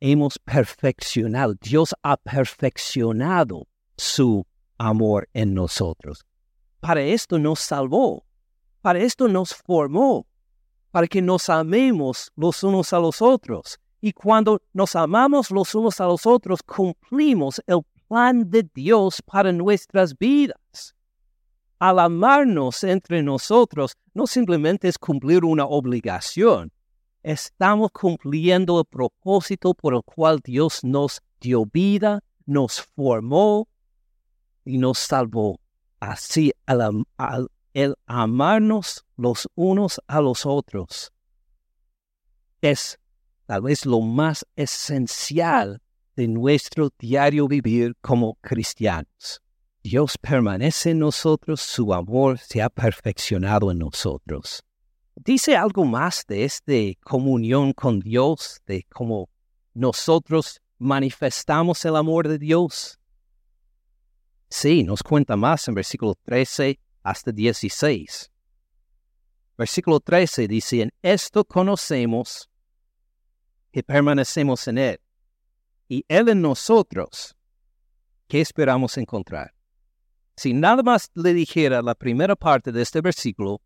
hemos 0.00 0.38
perfeccionado, 0.38 1.54
Dios 1.60 1.94
ha 2.02 2.16
perfeccionado 2.16 3.66
su 3.96 4.46
amor 4.78 5.28
en 5.34 5.54
nosotros. 5.54 6.24
Para 6.80 7.02
esto 7.02 7.38
nos 7.38 7.58
salvó, 7.58 8.24
para 8.80 9.00
esto 9.00 9.26
nos 9.26 9.54
formó, 9.54 10.26
para 10.92 11.08
que 11.08 11.20
nos 11.20 11.50
amemos 11.50 12.30
los 12.36 12.62
unos 12.62 12.92
a 12.92 12.98
los 13.00 13.20
otros. 13.20 13.78
Y 14.00 14.12
cuando 14.12 14.62
nos 14.72 14.94
amamos 14.94 15.50
los 15.50 15.74
unos 15.74 16.00
a 16.00 16.06
los 16.06 16.24
otros, 16.24 16.62
cumplimos 16.62 17.60
el 17.66 17.80
plan 18.08 18.48
de 18.48 18.68
Dios 18.72 19.20
para 19.22 19.50
nuestras 19.50 20.16
vidas. 20.16 20.94
Al 21.80 21.98
amarnos 21.98 22.84
entre 22.84 23.22
nosotros, 23.22 23.96
no 24.14 24.26
simplemente 24.26 24.86
es 24.86 24.96
cumplir 24.96 25.44
una 25.44 25.64
obligación, 25.64 26.70
estamos 27.26 27.90
cumpliendo 27.90 28.78
el 28.78 28.84
propósito 28.84 29.74
por 29.74 29.94
el 29.94 30.02
cual 30.04 30.38
Dios 30.44 30.84
nos 30.84 31.20
dio 31.40 31.66
vida, 31.66 32.22
nos 32.44 32.80
formó 32.80 33.68
y 34.64 34.78
nos 34.78 35.00
salvó. 35.00 35.58
Así, 35.98 36.52
el 37.74 37.96
amarnos 38.06 39.04
los 39.16 39.48
unos 39.56 40.00
a 40.06 40.20
los 40.20 40.46
otros 40.46 41.12
es 42.60 43.00
tal 43.46 43.62
vez 43.62 43.84
lo 43.86 44.00
más 44.00 44.46
esencial 44.54 45.82
de 46.14 46.28
nuestro 46.28 46.90
diario 46.96 47.48
vivir 47.48 47.96
como 48.00 48.36
cristianos. 48.36 49.42
Dios 49.82 50.16
permanece 50.18 50.90
en 50.90 51.00
nosotros, 51.00 51.60
su 51.60 51.92
amor 51.92 52.38
se 52.38 52.62
ha 52.62 52.70
perfeccionado 52.70 53.72
en 53.72 53.78
nosotros. 53.78 54.65
¿Dice 55.16 55.56
algo 55.56 55.84
más 55.84 56.24
de 56.28 56.44
esta 56.44 56.72
comunión 57.02 57.72
con 57.72 58.00
Dios, 58.00 58.60
de 58.66 58.84
cómo 58.92 59.30
nosotros 59.72 60.60
manifestamos 60.78 61.84
el 61.86 61.96
amor 61.96 62.28
de 62.28 62.38
Dios? 62.38 63.00
Sí, 64.50 64.84
nos 64.84 65.02
cuenta 65.02 65.34
más 65.34 65.66
en 65.68 65.74
versículo 65.74 66.14
13 66.22 66.78
hasta 67.02 67.32
16. 67.32 68.30
Versículo 69.56 70.00
13 70.00 70.46
dice, 70.46 70.82
en 70.82 70.92
esto 71.00 71.44
conocemos 71.46 72.50
que 73.72 73.82
permanecemos 73.82 74.68
en 74.68 74.78
Él 74.78 75.00
y 75.88 76.04
Él 76.08 76.28
en 76.28 76.42
nosotros. 76.42 77.34
¿Qué 78.28 78.42
esperamos 78.42 78.98
encontrar? 78.98 79.54
Si 80.36 80.52
nada 80.52 80.82
más 80.82 81.10
le 81.14 81.32
dijera 81.32 81.80
la 81.80 81.94
primera 81.94 82.36
parte 82.36 82.70
de 82.70 82.82
este 82.82 83.00
versículo 83.00 83.62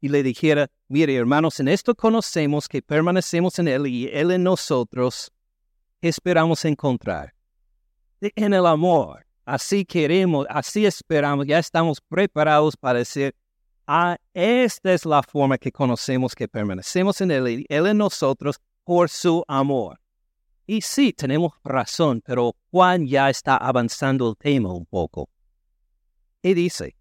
y 0.00 0.08
le 0.08 0.22
dijera, 0.22 0.70
mire 0.88 1.14
hermanos, 1.14 1.60
en 1.60 1.68
esto 1.68 1.94
conocemos 1.94 2.68
que 2.68 2.80
permanecemos 2.80 3.58
en 3.58 3.68
Él 3.68 3.86
y 3.86 4.08
Él 4.08 4.30
en 4.30 4.42
nosotros, 4.42 5.30
¿qué 6.00 6.08
esperamos 6.08 6.64
encontrar? 6.64 7.34
En 8.20 8.54
el 8.54 8.66
amor. 8.66 9.26
Así 9.44 9.84
queremos, 9.84 10.46
así 10.48 10.86
esperamos, 10.86 11.46
ya 11.46 11.58
estamos 11.58 12.00
preparados 12.00 12.76
para 12.76 13.00
decir, 13.00 13.34
ah, 13.86 14.16
esta 14.32 14.92
es 14.92 15.04
la 15.04 15.22
forma 15.22 15.58
que 15.58 15.72
conocemos 15.72 16.34
que 16.34 16.46
permanecemos 16.46 17.20
en 17.20 17.30
Él 17.30 17.48
y 17.48 17.66
Él 17.68 17.86
en 17.86 17.98
nosotros 17.98 18.60
por 18.84 19.08
su 19.08 19.44
amor. 19.48 20.00
Y 20.66 20.82
sí, 20.82 21.12
tenemos 21.12 21.52
razón, 21.64 22.22
pero 22.24 22.54
Juan 22.70 23.06
ya 23.06 23.28
está 23.28 23.56
avanzando 23.56 24.30
el 24.30 24.36
tema 24.36 24.72
un 24.72 24.86
poco. 24.86 25.28
Y 26.42 26.54
dice, 26.54 26.94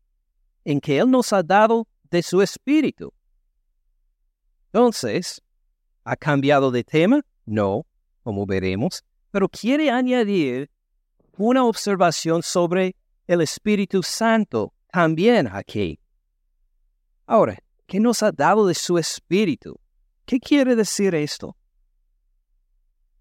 en 0.66 0.82
que 0.82 0.98
Él 0.98 1.12
nos 1.12 1.32
ha 1.34 1.44
dado 1.44 1.88
de 2.12 2.24
su 2.24 2.42
espíritu. 2.42 3.14
Entonces, 4.72 5.42
¿ha 6.04 6.16
cambiado 6.16 6.72
de 6.72 6.84
tema? 6.84 7.22
No, 7.46 7.86
como 8.24 8.46
veremos, 8.46 9.04
pero 9.32 9.50
quiere 9.50 9.90
añadir 9.90 10.70
una 11.38 11.64
observación 11.64 12.44
sobre 12.44 12.96
el 13.28 13.42
Espíritu 13.42 14.04
Santo 14.04 14.74
también 14.92 15.48
aquí. 15.48 16.00
Ahora, 17.26 17.58
¿qué 17.86 18.00
nos 18.00 18.24
ha 18.24 18.32
dado 18.32 18.68
de 18.68 18.74
su 18.74 18.98
Espíritu? 18.98 19.80
¿Qué 20.26 20.40
quiere 20.40 20.76
decir 20.76 21.16
esto? 21.16 21.56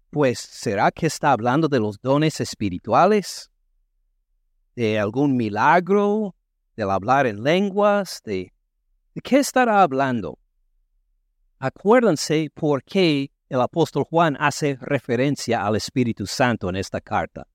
Pues, 0.09 0.39
¿será 0.39 0.91
que 0.91 1.05
está 1.05 1.31
hablando 1.31 1.67
de 1.67 1.79
los 1.79 2.01
dones 2.01 2.41
espirituales? 2.41 3.51
¿De 4.75 4.99
algún 4.99 5.37
milagro? 5.37 6.35
¿Del 6.75 6.89
hablar 6.89 7.27
en 7.27 7.43
lenguas? 7.43 8.21
¿De, 8.25 8.51
¿De 9.19 9.23
qué 9.23 9.39
estará 9.39 9.81
hablando? 9.81 10.39
Acuérdense 11.59 12.49
por 12.55 12.81
qué 12.81 13.29
el 13.49 13.59
apóstol 13.59 14.05
Juan 14.05 14.37
hace 14.39 14.77
referencia 14.79 15.65
al 15.65 15.75
Espíritu 15.75 16.25
Santo 16.25 16.69
en 16.69 16.77
esta 16.77 17.01
carta. 17.01 17.45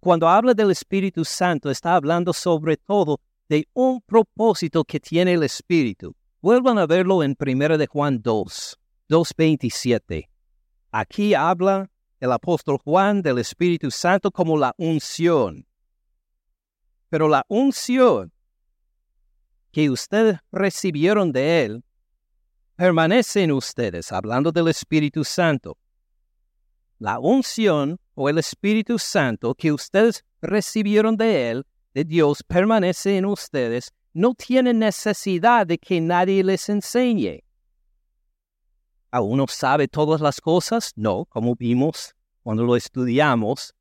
Cuando 0.00 0.28
habla 0.28 0.52
del 0.52 0.70
Espíritu 0.70 1.24
Santo, 1.24 1.70
está 1.70 1.94
hablando 1.94 2.34
sobre 2.34 2.76
todo 2.76 3.22
de 3.48 3.66
un 3.72 4.02
propósito 4.02 4.84
que 4.84 5.00
tiene 5.00 5.32
el 5.32 5.44
Espíritu. 5.44 6.14
Vuelvan 6.42 6.76
a 6.76 6.86
verlo 6.86 7.22
en 7.22 7.34
1 7.40 7.78
de 7.78 7.86
Juan 7.86 8.20
2, 8.20 8.78
2.27. 9.08 10.28
Aquí 10.92 11.32
habla 11.32 11.90
el 12.20 12.32
apóstol 12.32 12.76
Juan 12.84 13.22
del 13.22 13.38
Espíritu 13.38 13.90
Santo 13.90 14.30
como 14.30 14.58
la 14.58 14.74
unción. 14.76 15.66
Pero 17.08 17.28
la 17.28 17.46
unción 17.48 18.30
que 19.70 19.90
ustedes 19.90 20.38
recibieron 20.50 21.32
de 21.32 21.64
Él 21.64 21.84
permanece 22.76 23.42
en 23.42 23.52
ustedes, 23.52 24.12
hablando 24.12 24.52
del 24.52 24.68
Espíritu 24.68 25.24
Santo. 25.24 25.76
La 27.00 27.18
unción 27.18 27.98
o 28.14 28.28
el 28.28 28.38
Espíritu 28.38 28.98
Santo 28.98 29.54
que 29.54 29.72
ustedes 29.72 30.24
recibieron 30.40 31.16
de 31.16 31.50
Él, 31.50 31.66
de 31.92 32.04
Dios, 32.04 32.42
permanece 32.44 33.16
en 33.16 33.26
ustedes, 33.26 33.92
no 34.12 34.34
tiene 34.34 34.72
necesidad 34.72 35.66
de 35.66 35.78
que 35.78 36.00
nadie 36.00 36.44
les 36.44 36.68
enseñe. 36.68 37.42
¿Aún 39.10 39.38
no 39.38 39.46
sabe 39.48 39.88
todas 39.88 40.20
las 40.20 40.40
cosas? 40.40 40.92
No, 40.94 41.24
como 41.26 41.56
vimos 41.56 42.14
cuando 42.42 42.62
lo 42.62 42.76
estudiamos, 42.76 43.74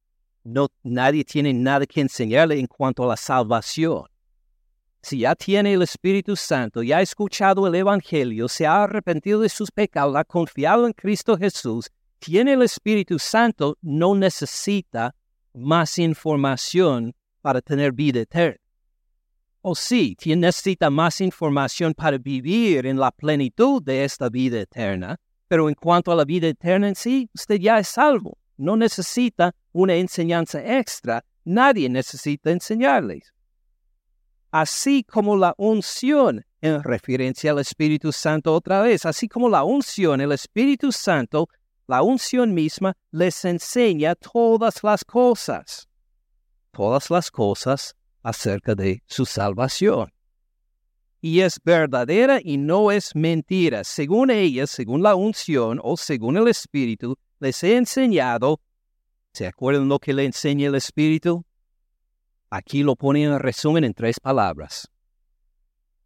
no, 0.44 0.70
nadie 0.84 1.24
tiene 1.24 1.54
nada 1.54 1.86
que 1.86 2.02
enseñarle 2.02 2.60
en 2.60 2.68
cuanto 2.68 3.04
a 3.04 3.08
la 3.08 3.18
salvación. 3.18 4.06
Si 5.08 5.20
ya 5.20 5.36
tiene 5.36 5.72
el 5.72 5.84
Espíritu 5.84 6.36
Santo, 6.36 6.84
ya 6.84 6.98
ha 6.98 7.02
escuchado 7.02 7.66
el 7.66 7.76
Evangelio, 7.76 8.50
se 8.50 8.68
ha 8.68 8.84
arrepentido 8.84 9.40
de 9.40 9.48
sus 9.48 9.72
pecados, 9.72 10.18
ha 10.18 10.26
confiado 10.26 10.86
en 10.86 10.92
Cristo 10.92 11.38
Jesús, 11.38 11.90
tiene 12.20 12.52
el 12.52 12.62
Espíritu 12.62 13.18
Santo, 13.18 13.78
no 13.82 14.16
necesita 14.16 15.16
más 15.54 15.98
información 15.98 17.16
para 17.42 17.62
tener 17.62 17.94
vida 17.94 18.20
eterna. 18.20 18.60
O 19.62 19.76
sí, 19.76 20.18
necesita 20.26 20.90
más 20.90 21.22
información 21.22 21.94
para 21.94 22.18
vivir 22.18 22.86
en 22.86 23.00
la 23.00 23.12
plenitud 23.12 23.82
de 23.82 24.04
esta 24.04 24.28
vida 24.28 24.60
eterna, 24.60 25.16
pero 25.48 25.70
en 25.70 25.76
cuanto 25.76 26.12
a 26.12 26.16
la 26.16 26.26
vida 26.26 26.50
eterna 26.50 26.90
en 26.90 26.96
sí, 26.96 27.30
usted 27.34 27.62
ya 27.62 27.80
es 27.80 27.88
salvo. 27.88 28.38
No 28.58 28.76
necesita 28.76 29.56
una 29.72 29.96
enseñanza 29.96 30.60
extra, 30.78 31.24
nadie 31.46 31.88
necesita 31.88 32.52
enseñarles. 32.52 33.34
Así 34.52 35.04
como 35.04 35.36
la 35.36 35.54
unción, 35.58 36.46
en 36.62 36.84
referencia 36.84 37.52
al 37.52 37.60
Espíritu 37.60 38.12
Santo 38.12 38.54
otra 38.54 38.82
vez, 38.82 39.06
así 39.06 39.28
como 39.28 39.50
la 39.50 39.64
unción, 39.64 40.22
el 40.22 40.32
Espíritu 40.32 40.92
Santo, 40.92 41.50
la 41.88 42.02
unción 42.02 42.54
misma 42.54 42.96
les 43.12 43.46
enseña 43.46 44.16
todas 44.16 44.84
las 44.84 45.06
cosas, 45.06 45.88
todas 46.72 47.10
las 47.10 47.32
cosas 47.32 47.96
acerca 48.24 48.76
de 48.76 49.02
su 49.08 49.26
salvación. 49.26 50.12
Y 51.22 51.40
es 51.42 51.60
verdadera 51.64 52.40
y 52.44 52.58
no 52.58 52.92
es 52.92 53.16
mentira. 53.16 53.84
Según 53.84 54.30
ella, 54.30 54.68
según 54.68 55.02
la 55.02 55.16
unción 55.16 55.80
o 55.84 55.98
según 55.98 56.38
el 56.38 56.48
Espíritu, 56.48 57.18
les 57.40 57.64
he 57.64 57.76
enseñado. 57.76 58.62
¿Se 59.34 59.48
acuerdan 59.48 59.88
lo 59.90 60.00
que 60.00 60.14
le 60.14 60.26
enseña 60.26 60.68
el 60.68 60.76
Espíritu? 60.76 61.44
Aquí 62.50 62.84
lo 62.84 62.96
pone 62.96 63.24
en 63.24 63.40
resumen 63.40 63.84
en 63.84 63.94
tres 63.94 64.20
palabras. 64.20 64.90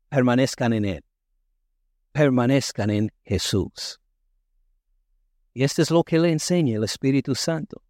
Permanezcan 0.10 0.74
en 0.74 0.86
Él. 0.86 1.04
Permanezcan 2.12 2.90
en 2.90 3.12
Jesús. 3.24 4.00
Y 5.54 5.64
esto 5.64 5.82
es 5.82 5.92
lo 5.92 6.04
que 6.04 6.18
le 6.18 6.32
enseña 6.32 6.78
el 6.78 6.84
Espíritu 6.84 7.36
Santo. 7.36 7.82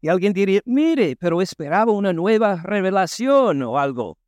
Y 0.00 0.08
alguien 0.08 0.32
diría, 0.32 0.60
mire, 0.64 1.16
pero 1.16 1.40
esperaba 1.40 1.92
una 1.92 2.12
nueva 2.12 2.56
revelación 2.62 3.62
o 3.62 3.78
algo. 3.78 4.18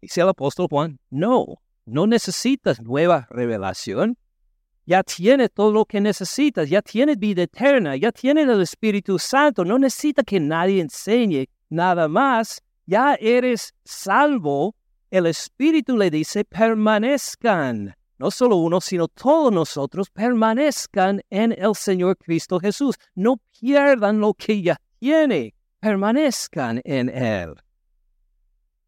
Dice 0.00 0.20
el 0.20 0.28
apóstol 0.28 0.68
Juan, 0.68 0.98
no, 1.10 1.62
no 1.86 2.06
necesitas 2.06 2.80
nueva 2.80 3.26
revelación. 3.30 4.18
Ya 4.86 5.02
tienes 5.02 5.50
todo 5.52 5.72
lo 5.72 5.86
que 5.86 6.00
necesitas, 6.00 6.68
ya 6.68 6.82
tienes 6.82 7.18
vida 7.18 7.42
eterna, 7.42 7.96
ya 7.96 8.12
tienes 8.12 8.46
el 8.46 8.60
Espíritu 8.60 9.18
Santo, 9.18 9.64
no 9.64 9.78
necesita 9.78 10.22
que 10.22 10.38
nadie 10.38 10.82
enseñe 10.82 11.46
nada 11.70 12.06
más, 12.06 12.62
ya 12.86 13.14
eres 13.14 13.74
salvo. 13.84 14.74
El 15.10 15.26
Espíritu 15.26 15.96
le 15.96 16.10
dice, 16.10 16.44
permanezcan 16.44 17.94
no 18.18 18.30
solo 18.30 18.56
uno, 18.56 18.80
sino 18.80 19.08
todos 19.08 19.52
nosotros 19.52 20.08
permanezcan 20.10 21.20
en 21.30 21.52
el 21.52 21.74
Señor 21.74 22.16
Cristo 22.16 22.58
Jesús. 22.58 22.96
No 23.14 23.36
pierdan 23.60 24.20
lo 24.20 24.34
que 24.34 24.62
ya 24.62 24.80
tiene, 24.98 25.54
permanezcan 25.80 26.80
en 26.84 27.08
Él. 27.08 27.54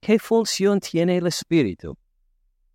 ¿Qué 0.00 0.18
función 0.18 0.80
tiene 0.80 1.16
el 1.16 1.26
Espíritu? 1.26 1.96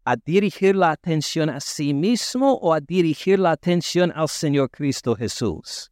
¿A 0.04 0.16
dirigir 0.16 0.76
la 0.76 0.92
atención 0.92 1.50
a 1.50 1.60
sí 1.60 1.94
mismo 1.94 2.54
o 2.56 2.74
a 2.74 2.80
dirigir 2.80 3.40
la 3.40 3.52
atención 3.52 4.12
al 4.16 4.28
Señor 4.28 4.70
Cristo 4.70 5.16
Jesús? 5.16 5.92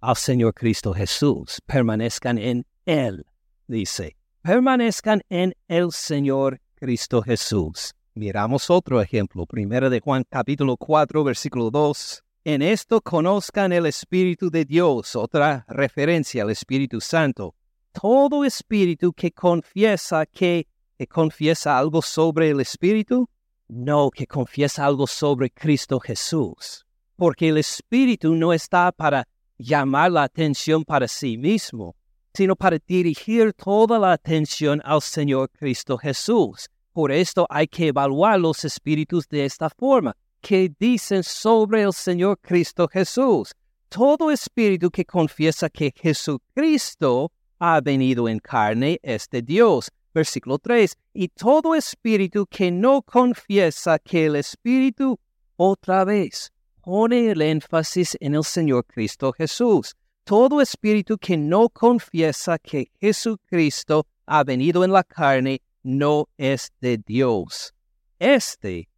Al 0.00 0.16
Señor 0.16 0.54
Cristo 0.54 0.92
Jesús. 0.92 1.60
Permanezcan 1.66 2.38
en 2.38 2.64
Él, 2.86 3.24
dice. 3.66 4.17
Permanezcan 4.48 5.20
en 5.28 5.54
el 5.68 5.92
Señor 5.92 6.58
Cristo 6.74 7.20
Jesús. 7.20 7.92
Miramos 8.14 8.70
otro 8.70 9.02
ejemplo, 9.02 9.44
primero 9.44 9.90
de 9.90 10.00
Juan 10.00 10.24
capítulo 10.26 10.78
4, 10.78 11.22
versículo 11.22 11.70
2. 11.70 12.24
En 12.44 12.62
esto 12.62 13.02
conozcan 13.02 13.74
el 13.74 13.84
Espíritu 13.84 14.48
de 14.48 14.64
Dios, 14.64 15.14
otra 15.16 15.66
referencia 15.68 16.44
al 16.44 16.50
Espíritu 16.50 16.98
Santo. 17.02 17.56
Todo 17.92 18.42
espíritu 18.42 19.12
que 19.12 19.32
confiesa 19.32 20.24
que, 20.24 20.66
que 20.96 21.06
confiesa 21.06 21.76
algo 21.76 22.00
sobre 22.00 22.48
el 22.48 22.60
Espíritu, 22.60 23.28
no 23.68 24.10
que 24.10 24.26
confiesa 24.26 24.86
algo 24.86 25.06
sobre 25.06 25.50
Cristo 25.50 26.00
Jesús. 26.00 26.86
Porque 27.16 27.48
el 27.48 27.58
Espíritu 27.58 28.34
no 28.34 28.54
está 28.54 28.92
para 28.92 29.28
llamar 29.58 30.10
la 30.10 30.22
atención 30.22 30.84
para 30.84 31.06
sí 31.06 31.36
mismo, 31.36 31.97
sino 32.38 32.54
para 32.54 32.78
dirigir 32.86 33.52
toda 33.52 33.98
la 33.98 34.12
atención 34.12 34.80
al 34.84 35.02
Señor 35.02 35.50
Cristo 35.50 35.98
Jesús. 35.98 36.68
Por 36.92 37.10
esto 37.10 37.48
hay 37.50 37.66
que 37.66 37.88
evaluar 37.88 38.38
los 38.38 38.64
espíritus 38.64 39.28
de 39.28 39.44
esta 39.44 39.68
forma, 39.68 40.16
que 40.40 40.70
dicen 40.78 41.24
sobre 41.24 41.82
el 41.82 41.92
Señor 41.92 42.38
Cristo 42.40 42.86
Jesús. 42.86 43.52
Todo 43.88 44.30
espíritu 44.30 44.88
que 44.88 45.04
confiesa 45.04 45.68
que 45.68 45.92
Jesucristo 45.92 47.32
ha 47.58 47.80
venido 47.80 48.28
en 48.28 48.38
carne 48.38 49.00
es 49.02 49.28
de 49.28 49.42
Dios. 49.42 49.90
Versículo 50.14 50.60
3. 50.60 50.94
Y 51.14 51.26
todo 51.30 51.74
espíritu 51.74 52.46
que 52.46 52.70
no 52.70 53.02
confiesa 53.02 53.98
que 53.98 54.26
el 54.26 54.36
Espíritu 54.36 55.18
otra 55.56 56.04
vez 56.04 56.52
pone 56.84 57.32
el 57.32 57.42
énfasis 57.42 58.16
en 58.20 58.36
el 58.36 58.44
Señor 58.44 58.84
Cristo 58.86 59.32
Jesús. 59.32 59.96
Todo 60.28 60.60
espíritu 60.60 61.16
que 61.16 61.38
no 61.38 61.70
confiesa 61.70 62.58
que 62.58 62.90
Jesucristo 63.00 64.06
ha 64.26 64.44
venido 64.44 64.84
en 64.84 64.92
la 64.92 65.02
carne 65.02 65.62
no 65.82 66.28
es 66.36 66.70
de 66.82 66.98
Dios. 66.98 67.72
Este 68.18 68.90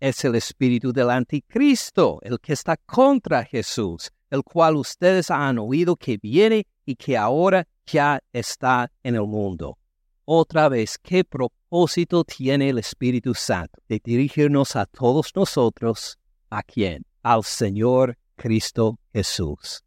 es 0.00 0.24
el 0.24 0.34
espíritu 0.34 0.92
del 0.92 1.10
anticristo, 1.10 2.18
el 2.22 2.40
que 2.40 2.54
está 2.54 2.76
contra 2.76 3.44
Jesús, 3.44 4.10
el 4.30 4.42
cual 4.42 4.74
ustedes 4.74 5.30
han 5.30 5.60
oído 5.60 5.94
que 5.94 6.16
viene 6.16 6.66
y 6.84 6.96
que 6.96 7.16
ahora 7.16 7.64
ya 7.86 8.18
está 8.32 8.90
en 9.04 9.14
el 9.14 9.28
mundo. 9.28 9.78
Otra 10.24 10.68
vez, 10.68 10.98
¿qué 11.00 11.22
propósito 11.22 12.24
tiene 12.24 12.70
el 12.70 12.78
Espíritu 12.78 13.32
Santo? 13.32 13.80
De 13.88 14.00
dirigirnos 14.02 14.74
a 14.74 14.86
todos 14.86 15.30
nosotros, 15.36 16.18
¿a 16.50 16.64
quién? 16.64 17.04
Al 17.22 17.44
Señor 17.44 18.18
Cristo 18.34 18.98
Jesús. 19.12 19.84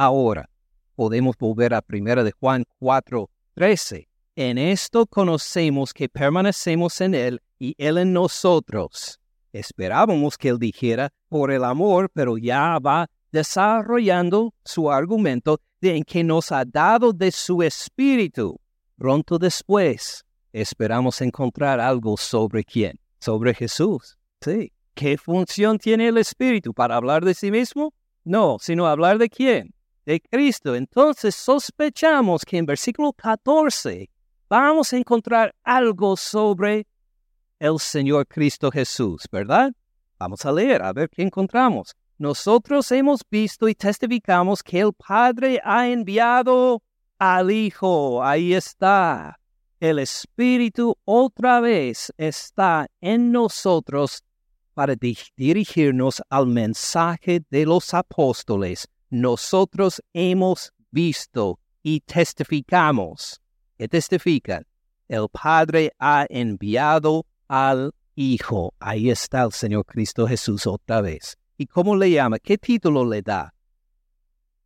Ahora, 0.00 0.48
podemos 0.94 1.36
volver 1.36 1.74
a 1.74 1.84
1 1.86 2.22
de 2.22 2.30
Juan 2.30 2.64
4, 2.78 3.28
13 3.54 4.08
en 4.36 4.56
esto 4.56 5.04
conocemos 5.04 5.92
que 5.92 6.08
permanecemos 6.08 7.00
en 7.00 7.16
Él 7.16 7.42
y 7.58 7.74
Él 7.76 7.98
en 7.98 8.12
nosotros. 8.12 9.18
Esperábamos 9.52 10.38
que 10.38 10.50
Él 10.50 10.60
dijera 10.60 11.10
por 11.28 11.50
el 11.50 11.64
amor, 11.64 12.08
pero 12.14 12.38
ya 12.38 12.78
va 12.78 13.10
desarrollando 13.32 14.54
su 14.64 14.92
argumento 14.92 15.60
de 15.80 15.96
en 15.96 16.04
que 16.04 16.22
nos 16.22 16.52
ha 16.52 16.64
dado 16.64 17.12
de 17.12 17.32
su 17.32 17.64
espíritu. 17.64 18.60
Pronto 18.96 19.36
después, 19.36 20.24
esperamos 20.52 21.20
encontrar 21.20 21.80
algo 21.80 22.16
sobre 22.16 22.62
quién, 22.62 23.00
sobre 23.18 23.52
Jesús. 23.52 24.16
Sí. 24.40 24.72
¿Qué 24.94 25.18
función 25.18 25.76
tiene 25.76 26.06
el 26.06 26.18
espíritu 26.18 26.72
para 26.72 26.94
hablar 26.94 27.24
de 27.24 27.34
sí 27.34 27.50
mismo? 27.50 27.92
No, 28.22 28.58
sino 28.60 28.86
hablar 28.86 29.18
de 29.18 29.28
quién, 29.28 29.74
de 30.08 30.20
Cristo. 30.20 30.74
Entonces 30.74 31.34
sospechamos 31.34 32.42
que 32.42 32.56
en 32.56 32.64
versículo 32.64 33.12
14 33.12 34.08
vamos 34.48 34.90
a 34.90 34.96
encontrar 34.96 35.54
algo 35.62 36.16
sobre 36.16 36.86
el 37.58 37.78
Señor 37.78 38.26
Cristo 38.26 38.70
Jesús, 38.70 39.28
¿verdad? 39.30 39.70
Vamos 40.18 40.46
a 40.46 40.52
leer, 40.52 40.82
a 40.82 40.94
ver 40.94 41.10
qué 41.10 41.22
encontramos. 41.22 41.94
Nosotros 42.16 42.90
hemos 42.90 43.20
visto 43.30 43.68
y 43.68 43.74
testificamos 43.74 44.62
que 44.62 44.80
el 44.80 44.94
Padre 44.94 45.60
ha 45.62 45.86
enviado 45.86 46.82
al 47.18 47.50
Hijo. 47.50 48.24
Ahí 48.24 48.54
está. 48.54 49.38
El 49.78 49.98
Espíritu 49.98 50.96
otra 51.04 51.60
vez 51.60 52.10
está 52.16 52.86
en 53.02 53.30
nosotros 53.30 54.24
para 54.72 54.94
dirigirnos 55.36 56.22
al 56.30 56.46
mensaje 56.46 57.42
de 57.50 57.66
los 57.66 57.92
apóstoles. 57.92 58.88
Nosotros 59.10 60.02
hemos 60.12 60.72
visto 60.90 61.58
y 61.82 62.00
testificamos 62.00 63.40
que 63.76 63.88
testifican, 63.88 64.64
el 65.08 65.28
Padre 65.30 65.92
ha 65.98 66.26
enviado 66.28 67.24
al 67.46 67.92
Hijo. 68.14 68.74
Ahí 68.80 69.10
está 69.10 69.44
el 69.44 69.52
Señor 69.52 69.86
Cristo 69.86 70.26
Jesús 70.26 70.66
otra 70.66 71.00
vez. 71.00 71.36
¿Y 71.56 71.66
cómo 71.66 71.94
le 71.94 72.10
llama? 72.10 72.38
¿Qué 72.40 72.58
título 72.58 73.04
le 73.04 73.22
da? 73.22 73.54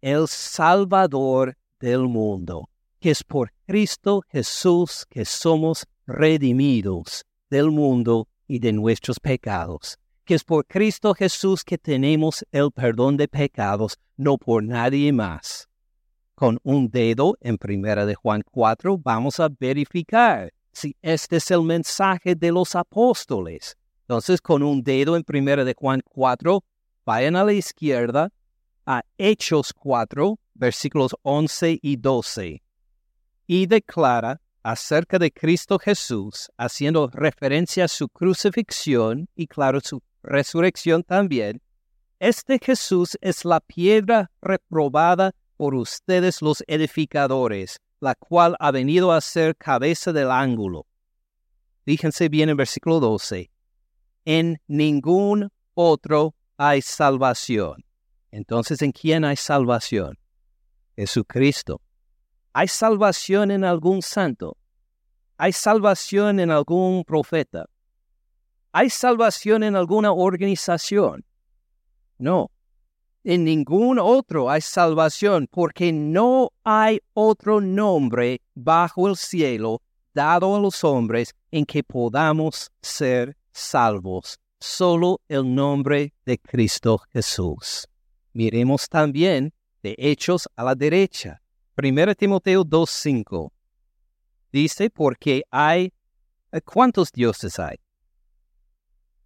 El 0.00 0.26
Salvador 0.26 1.56
del 1.78 2.08
mundo, 2.08 2.70
que 2.98 3.10
es 3.10 3.22
por 3.22 3.52
Cristo 3.66 4.22
Jesús 4.28 5.04
que 5.08 5.24
somos 5.24 5.86
redimidos 6.06 7.24
del 7.50 7.70
mundo 7.70 8.26
y 8.48 8.58
de 8.58 8.72
nuestros 8.72 9.20
pecados, 9.20 9.98
que 10.32 10.36
es 10.36 10.44
por 10.44 10.64
Cristo 10.64 11.12
Jesús 11.12 11.62
que 11.62 11.76
tenemos 11.76 12.42
el 12.52 12.72
perdón 12.72 13.18
de 13.18 13.28
pecados, 13.28 13.98
no 14.16 14.38
por 14.38 14.64
nadie 14.64 15.12
más 15.12 15.68
con 16.34 16.58
un 16.62 16.88
dedo 16.88 17.36
en 17.42 17.58
Primera 17.58 18.06
de 18.06 18.14
Juan 18.14 18.40
4 18.50 18.96
vamos 18.96 19.40
a 19.40 19.50
verificar 19.60 20.50
si 20.72 20.96
este 21.02 21.36
es 21.36 21.50
el 21.50 21.64
mensaje 21.64 22.34
de 22.34 22.50
los 22.50 22.74
apóstoles. 22.74 23.76
Entonces, 24.08 24.40
con 24.40 24.62
un 24.62 24.82
dedo 24.82 25.16
en 25.16 25.22
Primera 25.22 25.64
de 25.64 25.74
Juan 25.74 26.00
4, 26.02 26.64
vayan 27.04 27.36
a 27.36 27.44
la 27.44 27.52
izquierda 27.52 28.30
a 28.86 29.02
Hechos 29.18 29.74
4, 29.74 30.38
versículos 30.54 31.14
11 31.20 31.78
y 31.82 31.96
12, 31.96 32.62
y 33.46 33.66
declara 33.66 34.40
acerca 34.62 35.18
de 35.18 35.30
Cristo 35.30 35.78
Jesús, 35.78 36.50
haciendo 36.56 37.08
referencia 37.08 37.84
a 37.84 37.88
su 37.88 38.08
crucifixión 38.08 39.28
y 39.36 39.46
claro, 39.46 39.78
su 39.80 40.00
resurrección 40.22 41.02
también. 41.02 41.60
Este 42.18 42.58
Jesús 42.62 43.18
es 43.20 43.44
la 43.44 43.60
piedra 43.60 44.30
reprobada 44.40 45.32
por 45.56 45.74
ustedes 45.74 46.42
los 46.42 46.62
edificadores, 46.66 47.78
la 48.00 48.14
cual 48.14 48.56
ha 48.58 48.70
venido 48.70 49.12
a 49.12 49.20
ser 49.20 49.56
cabeza 49.56 50.12
del 50.12 50.30
ángulo. 50.30 50.86
Fíjense 51.84 52.28
bien 52.28 52.48
en 52.48 52.56
versículo 52.56 53.00
12. 53.00 53.50
En 54.24 54.60
ningún 54.68 55.50
otro 55.74 56.34
hay 56.56 56.80
salvación. 56.82 57.84
Entonces, 58.30 58.82
¿en 58.82 58.92
quién 58.92 59.24
hay 59.24 59.36
salvación? 59.36 60.18
Jesucristo. 60.96 61.80
¿Hay 62.52 62.68
salvación 62.68 63.50
en 63.50 63.64
algún 63.64 64.02
santo? 64.02 64.56
¿Hay 65.38 65.52
salvación 65.52 66.38
en 66.38 66.50
algún 66.50 67.04
profeta? 67.04 67.66
¿Hay 68.74 68.88
salvación 68.88 69.62
en 69.62 69.76
alguna 69.76 70.12
organización? 70.12 71.24
No. 72.16 72.50
En 73.22 73.44
ningún 73.44 73.98
otro 73.98 74.48
hay 74.50 74.62
salvación, 74.62 75.46
porque 75.50 75.92
no 75.92 76.50
hay 76.64 77.00
otro 77.12 77.60
nombre 77.60 78.40
bajo 78.54 79.08
el 79.08 79.16
cielo 79.16 79.82
dado 80.14 80.56
a 80.56 80.58
los 80.58 80.82
hombres 80.84 81.34
en 81.50 81.66
que 81.66 81.84
podamos 81.84 82.70
ser 82.80 83.36
salvos. 83.52 84.38
Solo 84.58 85.20
el 85.28 85.54
nombre 85.54 86.14
de 86.24 86.38
Cristo 86.38 87.02
Jesús. 87.12 87.86
Miremos 88.32 88.88
también 88.88 89.52
de 89.82 89.94
Hechos 89.98 90.48
a 90.56 90.64
la 90.64 90.74
derecha. 90.74 91.42
1 91.76 92.14
Timoteo 92.14 92.64
2.5. 92.64 93.50
Dice, 94.50 94.88
porque 94.88 95.42
hay, 95.50 95.92
¿cuántos 96.64 97.12
dioses 97.12 97.58
hay? 97.58 97.76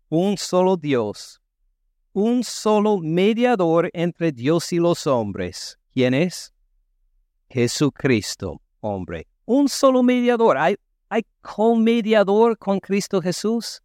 Un 0.08 0.36
solo 0.38 0.76
Dios, 0.76 1.40
un 2.12 2.44
solo 2.44 2.98
mediador 2.98 3.90
entre 3.92 4.30
Dios 4.30 4.72
y 4.72 4.76
los 4.76 5.06
hombres. 5.08 5.78
¿Quién 5.92 6.14
es? 6.14 6.54
Jesucristo, 7.50 8.60
hombre. 8.80 9.26
Un 9.46 9.68
solo 9.68 10.04
mediador. 10.04 10.58
¿Hay, 10.58 10.76
hay 11.08 11.24
comediador 11.40 12.56
con 12.56 12.78
Cristo 12.78 13.20
Jesús? 13.20 13.82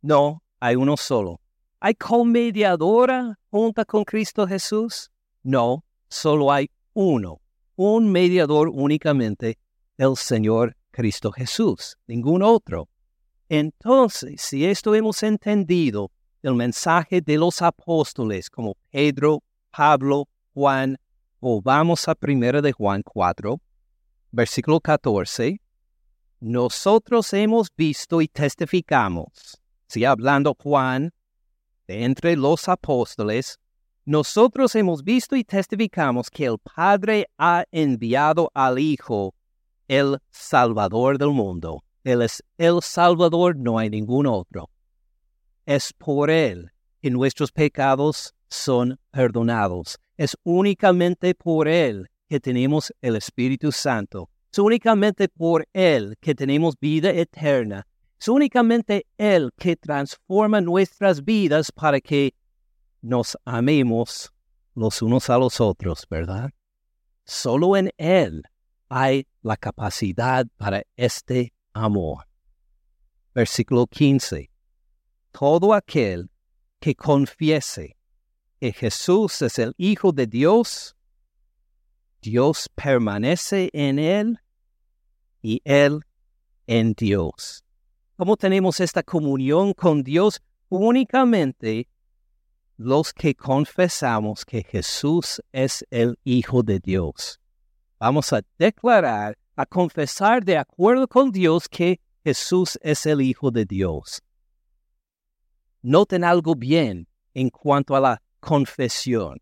No, 0.00 0.42
hay 0.60 0.76
uno 0.76 0.96
solo. 0.96 1.40
¿Hay 1.80 1.94
comediadora 1.94 3.36
junta 3.50 3.84
con 3.84 4.04
Cristo 4.04 4.46
Jesús? 4.46 5.10
No, 5.42 5.84
solo 6.08 6.52
hay 6.52 6.70
uno, 6.92 7.40
un 7.74 8.10
mediador 8.10 8.68
únicamente, 8.68 9.58
el 9.98 10.16
Señor 10.16 10.76
Cristo 10.92 11.32
Jesús, 11.32 11.98
ningún 12.06 12.42
otro. 12.42 12.88
Entonces, 13.56 14.40
si 14.42 14.66
esto 14.66 14.96
hemos 14.96 15.22
entendido, 15.22 16.10
el 16.42 16.56
mensaje 16.56 17.20
de 17.20 17.38
los 17.38 17.62
apóstoles 17.62 18.50
como 18.50 18.76
Pedro, 18.90 19.44
Pablo, 19.70 20.28
Juan, 20.52 20.98
vamos 21.40 22.08
a 22.08 22.16
primera 22.16 22.60
de 22.60 22.72
Juan 22.72 23.02
4, 23.04 23.60
versículo 24.32 24.80
14, 24.80 25.60
nosotros 26.40 27.32
hemos 27.32 27.68
visto 27.76 28.20
y 28.20 28.26
testificamos, 28.26 29.62
si 29.86 30.04
hablando 30.04 30.56
Juan, 30.60 31.12
de 31.86 32.02
entre 32.02 32.34
los 32.34 32.68
apóstoles, 32.68 33.60
nosotros 34.04 34.74
hemos 34.74 35.04
visto 35.04 35.36
y 35.36 35.44
testificamos 35.44 36.28
que 36.28 36.46
el 36.46 36.58
Padre 36.58 37.28
ha 37.38 37.64
enviado 37.70 38.50
al 38.52 38.80
Hijo, 38.80 39.32
el 39.86 40.18
Salvador 40.32 41.18
del 41.18 41.30
mundo. 41.30 41.84
Él 42.04 42.20
es 42.20 42.44
el 42.58 42.82
Salvador, 42.82 43.56
no 43.56 43.78
hay 43.78 43.88
ningún 43.88 44.26
otro. 44.26 44.68
Es 45.64 45.92
por 45.94 46.30
Él 46.30 46.70
que 47.00 47.10
nuestros 47.10 47.50
pecados 47.50 48.34
son 48.48 49.00
perdonados. 49.10 49.98
Es 50.18 50.36
únicamente 50.44 51.34
por 51.34 51.66
Él 51.66 52.08
que 52.28 52.40
tenemos 52.40 52.92
el 53.00 53.16
Espíritu 53.16 53.72
Santo. 53.72 54.28
Es 54.52 54.58
únicamente 54.58 55.28
por 55.28 55.66
Él 55.72 56.16
que 56.20 56.34
tenemos 56.34 56.78
vida 56.78 57.10
eterna. 57.10 57.86
Es 58.20 58.28
únicamente 58.28 59.06
Él 59.16 59.50
que 59.56 59.74
transforma 59.74 60.60
nuestras 60.60 61.24
vidas 61.24 61.72
para 61.72 62.00
que 62.00 62.34
nos 63.00 63.36
amemos 63.46 64.30
los 64.74 65.00
unos 65.00 65.30
a 65.30 65.38
los 65.38 65.58
otros, 65.60 66.06
¿verdad? 66.10 66.50
Solo 67.24 67.76
en 67.78 67.90
Él 67.96 68.42
hay 68.90 69.26
la 69.42 69.56
capacidad 69.56 70.46
para 70.58 70.82
este 70.96 71.54
amor. 71.74 72.26
Versículo 73.34 73.86
15. 73.86 74.48
Todo 75.32 75.74
aquel 75.74 76.30
que 76.80 76.94
confiese 76.94 77.96
que 78.60 78.72
Jesús 78.72 79.42
es 79.42 79.58
el 79.58 79.74
Hijo 79.76 80.12
de 80.12 80.26
Dios, 80.26 80.96
Dios 82.22 82.70
permanece 82.74 83.68
en 83.72 83.98
Él 83.98 84.38
y 85.42 85.60
Él 85.64 86.00
en 86.66 86.94
Dios. 86.94 87.64
¿Cómo 88.16 88.36
tenemos 88.36 88.80
esta 88.80 89.02
comunión 89.02 89.74
con 89.74 90.02
Dios? 90.02 90.40
Únicamente 90.68 91.88
los 92.76 93.12
que 93.12 93.34
confesamos 93.34 94.44
que 94.44 94.62
Jesús 94.62 95.42
es 95.52 95.84
el 95.90 96.18
Hijo 96.24 96.62
de 96.62 96.80
Dios. 96.80 97.40
Vamos 97.98 98.32
a 98.32 98.42
declarar, 98.58 99.36
a 99.56 99.66
confesar 99.66 100.44
de 100.44 100.58
acuerdo 100.58 101.06
con 101.06 101.30
Dios 101.30 101.68
que 101.68 102.00
Jesús 102.24 102.78
es 102.82 103.06
el 103.06 103.20
Hijo 103.20 103.50
de 103.50 103.64
Dios. 103.64 104.22
Noten 105.82 106.24
algo 106.24 106.54
bien 106.54 107.06
en 107.34 107.50
cuanto 107.50 107.94
a 107.94 108.00
la 108.00 108.22
confesión. 108.40 109.40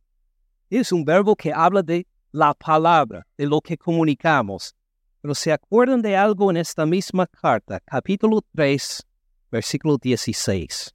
Es 0.69 0.93
un 0.93 1.05
verbo 1.05 1.37
que 1.37 1.53
habla 1.53 1.83
de 1.83 2.07
la 2.33 2.55
palabra, 2.55 3.27
de 3.37 3.47
lo 3.47 3.61
que 3.61 3.77
comunicamos. 3.77 4.75
Pero 5.21 5.35
se 5.35 5.53
acuerdan 5.53 6.03
de 6.03 6.17
algo 6.17 6.51
en 6.51 6.57
esta 6.57 6.85
misma 6.85 7.27
carta, 7.27 7.79
capítulo 7.81 8.41
3, 8.55 9.07
versículo 9.51 9.99
16. 9.99 10.95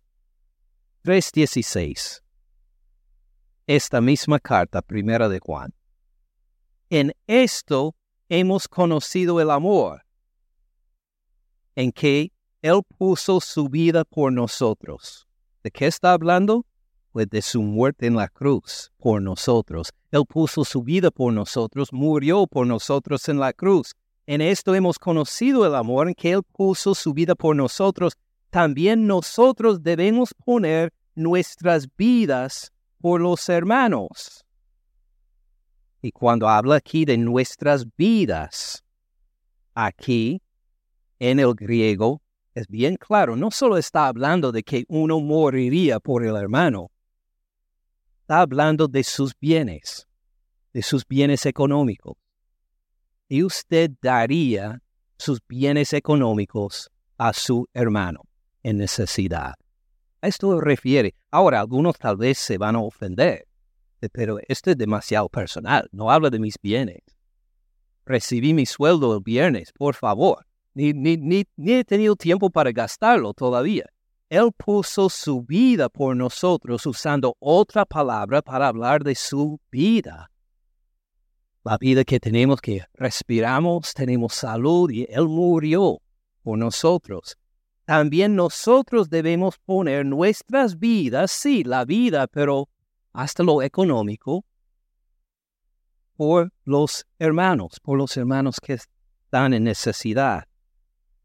3.16 1.03 2.21
esta 3.67 3.99
misma 3.99 4.39
carta, 4.39 4.81
primera 4.81 5.27
de 5.27 5.39
Juan. 5.39 5.73
En 6.89 7.13
esto 7.27 7.95
hemos 8.29 8.67
conocido 8.67 9.39
el 9.41 9.49
amor, 9.49 10.03
en 11.75 11.91
que 11.91 12.31
Él 12.61 12.81
puso 12.97 13.39
su 13.39 13.69
vida 13.69 14.03
por 14.03 14.31
nosotros. 14.33 15.27
¿De 15.63 15.71
qué 15.71 15.87
está 15.87 16.13
hablando? 16.13 16.65
Pues 17.11 17.29
de 17.29 17.41
su 17.41 17.61
muerte 17.61 18.07
en 18.07 18.15
la 18.15 18.27
cruz 18.27 18.91
por 18.97 19.21
nosotros. 19.21 19.91
Él 20.11 20.23
puso 20.27 20.63
su 20.63 20.83
vida 20.83 21.11
por 21.11 21.33
nosotros, 21.33 21.91
murió 21.91 22.47
por 22.47 22.67
nosotros 22.67 23.27
en 23.29 23.39
la 23.39 23.53
cruz. 23.53 23.93
En 24.25 24.41
esto 24.41 24.75
hemos 24.75 24.99
conocido 24.99 25.65
el 25.65 25.75
amor 25.75 26.07
en 26.07 26.13
que 26.13 26.31
Él 26.31 26.41
puso 26.43 26.95
su 26.95 27.13
vida 27.13 27.35
por 27.35 27.55
nosotros. 27.55 28.13
También 28.49 29.07
nosotros 29.07 29.83
debemos 29.83 30.33
poner 30.33 30.93
nuestras 31.15 31.87
vidas 31.95 32.71
por 32.99 33.21
los 33.21 33.47
hermanos. 33.49 34.46
Y 36.01 36.11
cuando 36.11 36.47
habla 36.47 36.75
aquí 36.75 37.05
de 37.05 37.17
nuestras 37.17 37.85
vidas, 37.95 38.83
aquí 39.73 40.41
en 41.19 41.39
el 41.39 41.53
griego 41.53 42.21
es 42.53 42.67
bien 42.67 42.95
claro, 42.95 43.35
no 43.35 43.51
solo 43.51 43.77
está 43.77 44.07
hablando 44.07 44.51
de 44.51 44.63
que 44.63 44.85
uno 44.87 45.19
moriría 45.19 45.99
por 45.99 46.25
el 46.25 46.35
hermano, 46.35 46.91
está 48.21 48.41
hablando 48.41 48.87
de 48.87 49.03
sus 49.03 49.37
bienes, 49.39 50.07
de 50.73 50.81
sus 50.81 51.07
bienes 51.07 51.45
económicos. 51.45 52.17
Y 53.29 53.43
usted 53.43 53.91
daría 54.01 54.81
sus 55.17 55.39
bienes 55.47 55.93
económicos 55.93 56.89
a 57.17 57.33
su 57.33 57.67
hermano 57.73 58.23
en 58.63 58.77
necesidad. 58.77 59.55
A 60.21 60.27
esto 60.27 60.59
refiere. 60.59 61.13
Ahora, 61.31 61.59
algunos 61.59 61.97
tal 61.97 62.17
vez 62.17 62.37
se 62.37 62.57
van 62.57 62.75
a 62.75 62.79
ofender, 62.79 63.46
pero 64.11 64.37
esto 64.47 64.71
es 64.71 64.77
demasiado 64.77 65.29
personal. 65.29 65.87
No 65.91 66.11
habla 66.11 66.29
de 66.29 66.39
mis 66.39 66.55
bienes. 66.61 67.01
Recibí 68.05 68.53
mi 68.53 68.65
sueldo 68.65 69.15
el 69.15 69.23
viernes, 69.23 69.71
por 69.73 69.95
favor. 69.95 70.45
Ni, 70.73 70.93
ni, 70.93 71.17
ni, 71.17 71.45
ni 71.55 71.73
he 71.73 71.83
tenido 71.83 72.15
tiempo 72.15 72.49
para 72.49 72.71
gastarlo 72.71 73.33
todavía. 73.33 73.85
Él 74.29 74.51
puso 74.55 75.09
su 75.09 75.41
vida 75.41 75.89
por 75.89 76.15
nosotros 76.15 76.85
usando 76.85 77.35
otra 77.39 77.85
palabra 77.85 78.41
para 78.41 78.67
hablar 78.67 79.03
de 79.03 79.15
su 79.15 79.59
vida. 79.71 80.29
La 81.63 81.77
vida 81.77 82.03
que 82.03 82.19
tenemos, 82.19 82.61
que 82.61 82.83
respiramos, 82.93 83.93
tenemos 83.93 84.33
salud 84.33 84.89
y 84.91 85.05
Él 85.09 85.27
murió 85.27 85.99
por 86.43 86.57
nosotros 86.57 87.37
también 87.87 88.35
nosotros 88.35 89.09
debemos 89.09 89.59
poner 89.59 90.05
nuestras 90.05 90.77
vidas, 90.77 91.31
sí, 91.31 91.63
la 91.63 91.85
vida, 91.85 92.27
pero 92.27 92.67
hasta 93.17 93.41
lo 93.41 93.63
económico, 93.63 94.45
por 96.15 96.53
los 96.65 97.07
hermanos, 97.17 97.79
por 97.81 97.97
los 97.97 98.15
hermanos 98.15 98.59
que 98.61 98.73
están 98.73 99.55
en 99.55 99.63
necesidad. 99.63 100.43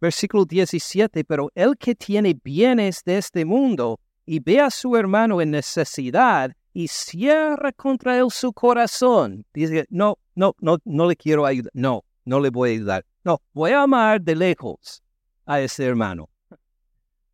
Versículo 0.00 0.46
17, 0.46 1.22
pero 1.24 1.50
el 1.54 1.76
que 1.76 1.94
tiene 1.94 2.34
bienes 2.42 3.04
de 3.04 3.18
este 3.18 3.44
mundo 3.44 4.00
y 4.24 4.40
ve 4.40 4.60
a 4.60 4.70
su 4.70 4.96
hermano 4.96 5.42
en 5.42 5.50
necesidad 5.50 6.52
y 6.72 6.88
cierra 6.88 7.72
contra 7.72 8.16
él 8.16 8.30
su 8.30 8.54
corazón, 8.54 9.44
dice, 9.52 9.84
no, 9.90 10.16
no, 10.34 10.54
no, 10.60 10.78
no 10.86 11.06
le 11.06 11.14
quiero 11.14 11.44
ayudar, 11.44 11.72
no, 11.74 12.06
no 12.24 12.40
le 12.40 12.48
voy 12.48 12.70
a 12.70 12.72
ayudar, 12.72 13.06
no, 13.22 13.42
voy 13.52 13.72
a 13.72 13.82
amar 13.82 14.18
de 14.22 14.34
lejos 14.34 15.02
a 15.44 15.60
ese 15.60 15.84
hermano. 15.84 16.30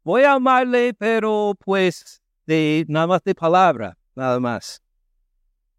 Voy 0.03 0.25
a 0.25 0.33
amarle, 0.33 0.95
pero 0.95 1.55
pues 1.65 2.21
de 2.45 2.85
nada 2.89 3.07
más 3.07 3.23
de 3.23 3.37
palabra, 3.37 3.97
nada 4.19 4.41
más. 4.41 4.83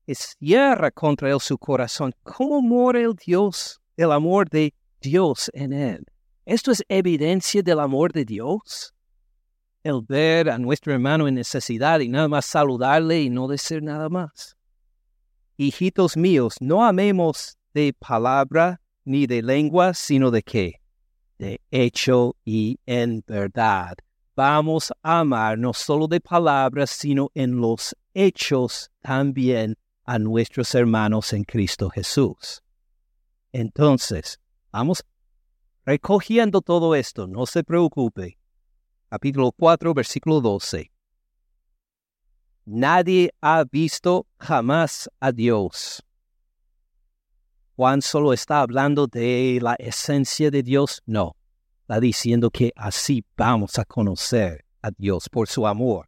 Es 0.07 0.35
cierra 0.39 0.89
contra 0.89 1.29
él 1.29 1.39
su 1.39 1.57
corazón. 1.57 2.15
¿Cómo 2.23 2.61
muere 2.61 3.03
el 3.03 3.13
Dios, 3.13 3.79
el 3.95 4.11
amor 4.11 4.49
de 4.49 4.73
Dios 5.01 5.51
en 5.53 5.73
él? 5.73 6.03
¿Esto 6.45 6.71
es 6.71 6.83
evidencia 6.89 7.61
del 7.61 7.79
amor 7.79 8.11
de 8.11 8.25
Dios? 8.25 8.93
El 9.83 10.01
ver 10.07 10.49
a 10.49 10.57
nuestro 10.57 10.93
hermano 10.93 11.27
en 11.27 11.35
necesidad 11.35 11.99
y 11.99 12.09
nada 12.09 12.27
más 12.27 12.45
saludarle 12.45 13.21
y 13.21 13.29
no 13.29 13.47
decir 13.47 13.83
nada 13.83 14.09
más. 14.09 14.57
Hijitos 15.57 16.17
míos, 16.17 16.55
no 16.59 16.83
amemos 16.83 17.57
de 17.73 17.93
palabra 17.93 18.81
ni 19.03 19.27
de 19.27 19.43
lengua, 19.43 19.93
sino 19.93 20.31
de 20.31 20.41
qué? 20.41 20.81
De 21.37 21.61
hecho 21.71 22.35
y 22.43 22.79
en 22.85 23.23
verdad 23.27 23.95
vamos 24.39 24.93
a 25.03 25.19
amar 25.19 25.57
no 25.57 25.73
solo 25.73 26.07
de 26.07 26.21
palabras, 26.21 26.91
sino 26.91 27.29
en 27.33 27.57
los 27.57 27.93
hechos 28.13 28.89
también 29.01 29.75
a 30.05 30.17
nuestros 30.17 30.73
hermanos 30.75 31.33
en 31.33 31.43
Cristo 31.43 31.89
Jesús. 31.89 32.63
Entonces, 33.51 34.39
vamos 34.71 35.03
recogiendo 35.85 36.61
todo 36.61 36.95
esto, 36.95 37.27
no 37.27 37.45
se 37.45 37.65
preocupe. 37.65 38.37
Capítulo 39.09 39.51
4, 39.51 39.93
versículo 39.93 40.39
12. 40.39 40.89
Nadie 42.63 43.33
ha 43.41 43.65
visto 43.69 44.25
jamás 44.37 45.09
a 45.19 45.33
Dios. 45.33 46.01
Juan 47.75 48.01
solo 48.01 48.31
está 48.31 48.61
hablando 48.61 49.05
de 49.05 49.59
la 49.61 49.75
esencia 49.75 50.49
de 50.49 50.63
Dios, 50.63 51.01
no. 51.05 51.35
Está 51.89 52.01
diciendo 52.01 52.51
que 52.51 52.71
así 52.75 53.25
vamos 53.35 53.79
a 53.79 53.83
conocer 53.83 54.63
a 54.83 54.91
Dios 54.95 55.27
por 55.27 55.47
su 55.47 55.65
amor. 55.65 56.07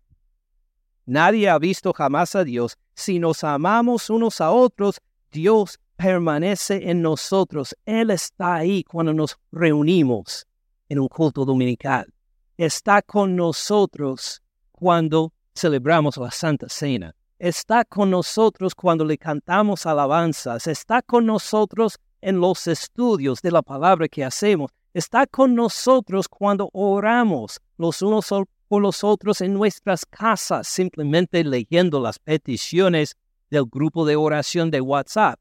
Nadie 1.07 1.49
ha 1.49 1.57
visto 1.57 1.91
jamás 1.91 2.35
a 2.35 2.43
Dios. 2.43 2.77
Si 2.93 3.17
nos 3.17 3.43
amamos 3.43 4.11
unos 4.11 4.41
a 4.41 4.51
otros, 4.51 5.01
Dios 5.31 5.79
permanece 5.95 6.87
en 6.91 7.01
nosotros. 7.01 7.75
Él 7.83 8.11
está 8.11 8.57
ahí 8.57 8.83
cuando 8.83 9.11
nos 9.11 9.39
reunimos 9.51 10.45
en 10.87 10.99
un 10.99 11.07
culto 11.07 11.45
dominical. 11.45 12.13
Está 12.57 13.01
con 13.01 13.35
nosotros 13.35 14.43
cuando 14.71 15.33
celebramos 15.55 16.15
la 16.17 16.29
Santa 16.29 16.69
Cena. 16.69 17.15
Está 17.39 17.85
con 17.85 18.11
nosotros 18.11 18.75
cuando 18.75 19.03
le 19.03 19.17
cantamos 19.17 19.87
alabanzas. 19.87 20.67
Está 20.67 21.01
con 21.01 21.25
nosotros 21.25 21.97
en 22.21 22.39
los 22.39 22.67
estudios 22.67 23.41
de 23.41 23.49
la 23.49 23.63
palabra 23.63 24.07
que 24.07 24.23
hacemos. 24.23 24.69
Está 24.93 25.25
con 25.25 25.55
nosotros 25.55 26.27
cuando 26.27 26.69
oramos 26.73 27.61
los 27.77 28.01
unos 28.01 28.29
por 28.67 28.81
los 28.81 29.03
otros 29.03 29.41
en 29.41 29.53
nuestras 29.53 30.05
casas, 30.05 30.67
simplemente 30.67 31.43
leyendo 31.43 31.99
las 31.99 32.19
peticiones 32.19 33.15
del 33.49 33.65
grupo 33.65 34.05
de 34.05 34.15
oración 34.15 34.71
de 34.71 34.81
WhatsApp. 34.81 35.39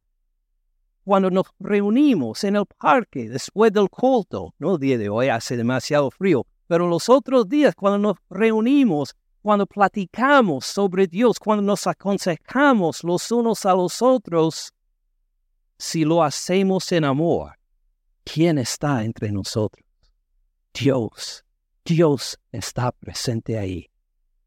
Cuando 1.05 1.31
nos 1.31 1.47
reunimos 1.59 2.45
en 2.45 2.57
el 2.57 2.67
parque 2.67 3.29
después 3.29 3.73
del 3.73 3.89
culto, 3.89 4.55
no 4.59 4.79
día 4.79 4.99
de 4.99 5.09
hoy 5.09 5.29
hace 5.29 5.57
demasiado 5.57 6.11
frío, 6.11 6.47
pero 6.67 6.89
los 6.89 7.09
otros 7.09 7.49
días 7.49 7.75
cuando 7.75 7.99
nos 7.99 8.17
reunimos 8.29 9.15
cuando 9.43 9.67
platicamos 9.67 10.67
sobre 10.67 11.07
Dios, 11.07 11.39
cuando 11.39 11.63
nos 11.63 11.87
aconsejamos 11.87 13.03
los 13.03 13.31
unos 13.33 13.65
a 13.65 13.73
los 13.73 14.03
otros, 14.03 14.73
si 15.79 16.05
lo 16.05 16.23
hacemos 16.23 16.93
en 16.93 17.05
amor, 17.05 17.53
¿quién 18.25 18.59
está 18.59 19.05
entre 19.05 19.33
nosotros? 19.33 19.85
Dios. 20.73 21.45
Dios 21.85 22.39
está 22.53 22.93
presente 22.93 23.59
ahí. 23.59 23.91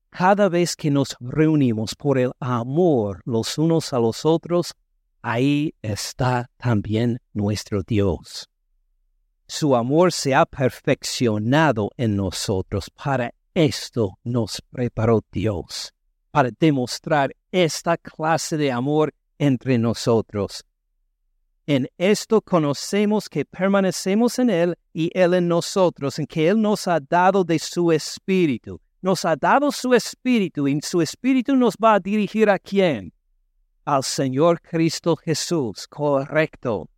Cada 0.10 0.48
vez 0.50 0.76
que 0.76 0.92
nos 0.92 1.16
reunimos 1.20 1.96
por 1.96 2.18
el 2.18 2.32
amor 2.40 3.22
los 3.26 3.58
unos 3.58 3.94
a 3.94 4.00
los 4.00 4.26
otros, 4.26 4.74
ahí 5.22 5.74
está 5.82 6.50
también 6.58 7.20
nuestro 7.34 7.82
Dios. 7.82 8.50
Su 9.48 9.76
amor 9.76 10.12
se 10.12 10.36
ha 10.36 10.46
perfeccionado 10.46 11.90
en 11.98 12.16
nosotros 12.16 12.90
para 12.92 13.34
esto 13.54 14.18
nos 14.24 14.62
preparó 14.72 15.22
Dios 15.32 15.94
para 16.32 16.50
demostrar 16.60 17.36
esta 17.52 17.96
clase 17.98 18.58
de 18.58 18.72
amor 18.72 19.14
entre 19.38 19.78
nosotros. 19.78 20.66
En 21.66 21.88
esto 21.98 22.42
conocemos 22.42 23.30
que 23.30 23.46
permanecemos 23.46 24.38
en 24.38 24.50
Él 24.50 24.76
y 24.92 25.10
Él 25.18 25.34
en 25.34 25.48
nosotros, 25.48 26.20
en 26.20 26.28
que 26.28 26.50
Él 26.50 26.62
nos 26.62 26.90
ha 26.90 27.00
dado 27.00 27.46
de 27.46 27.58
su 27.58 27.90
Espíritu. 27.94 28.82
Nos 29.02 29.24
ha 29.24 29.38
dado 29.38 29.72
su 29.72 29.94
Espíritu 29.94 30.68
y 30.68 30.82
su 30.82 31.02
Espíritu 31.02 31.56
nos 31.56 31.76
va 31.76 31.96
a 31.96 32.00
dirigir 32.02 32.50
a 32.50 32.60
quién? 32.60 33.14
Al 33.86 34.04
Señor 34.04 34.60
Cristo 34.62 35.16
Jesús, 35.16 35.88
correcto. 35.88 36.90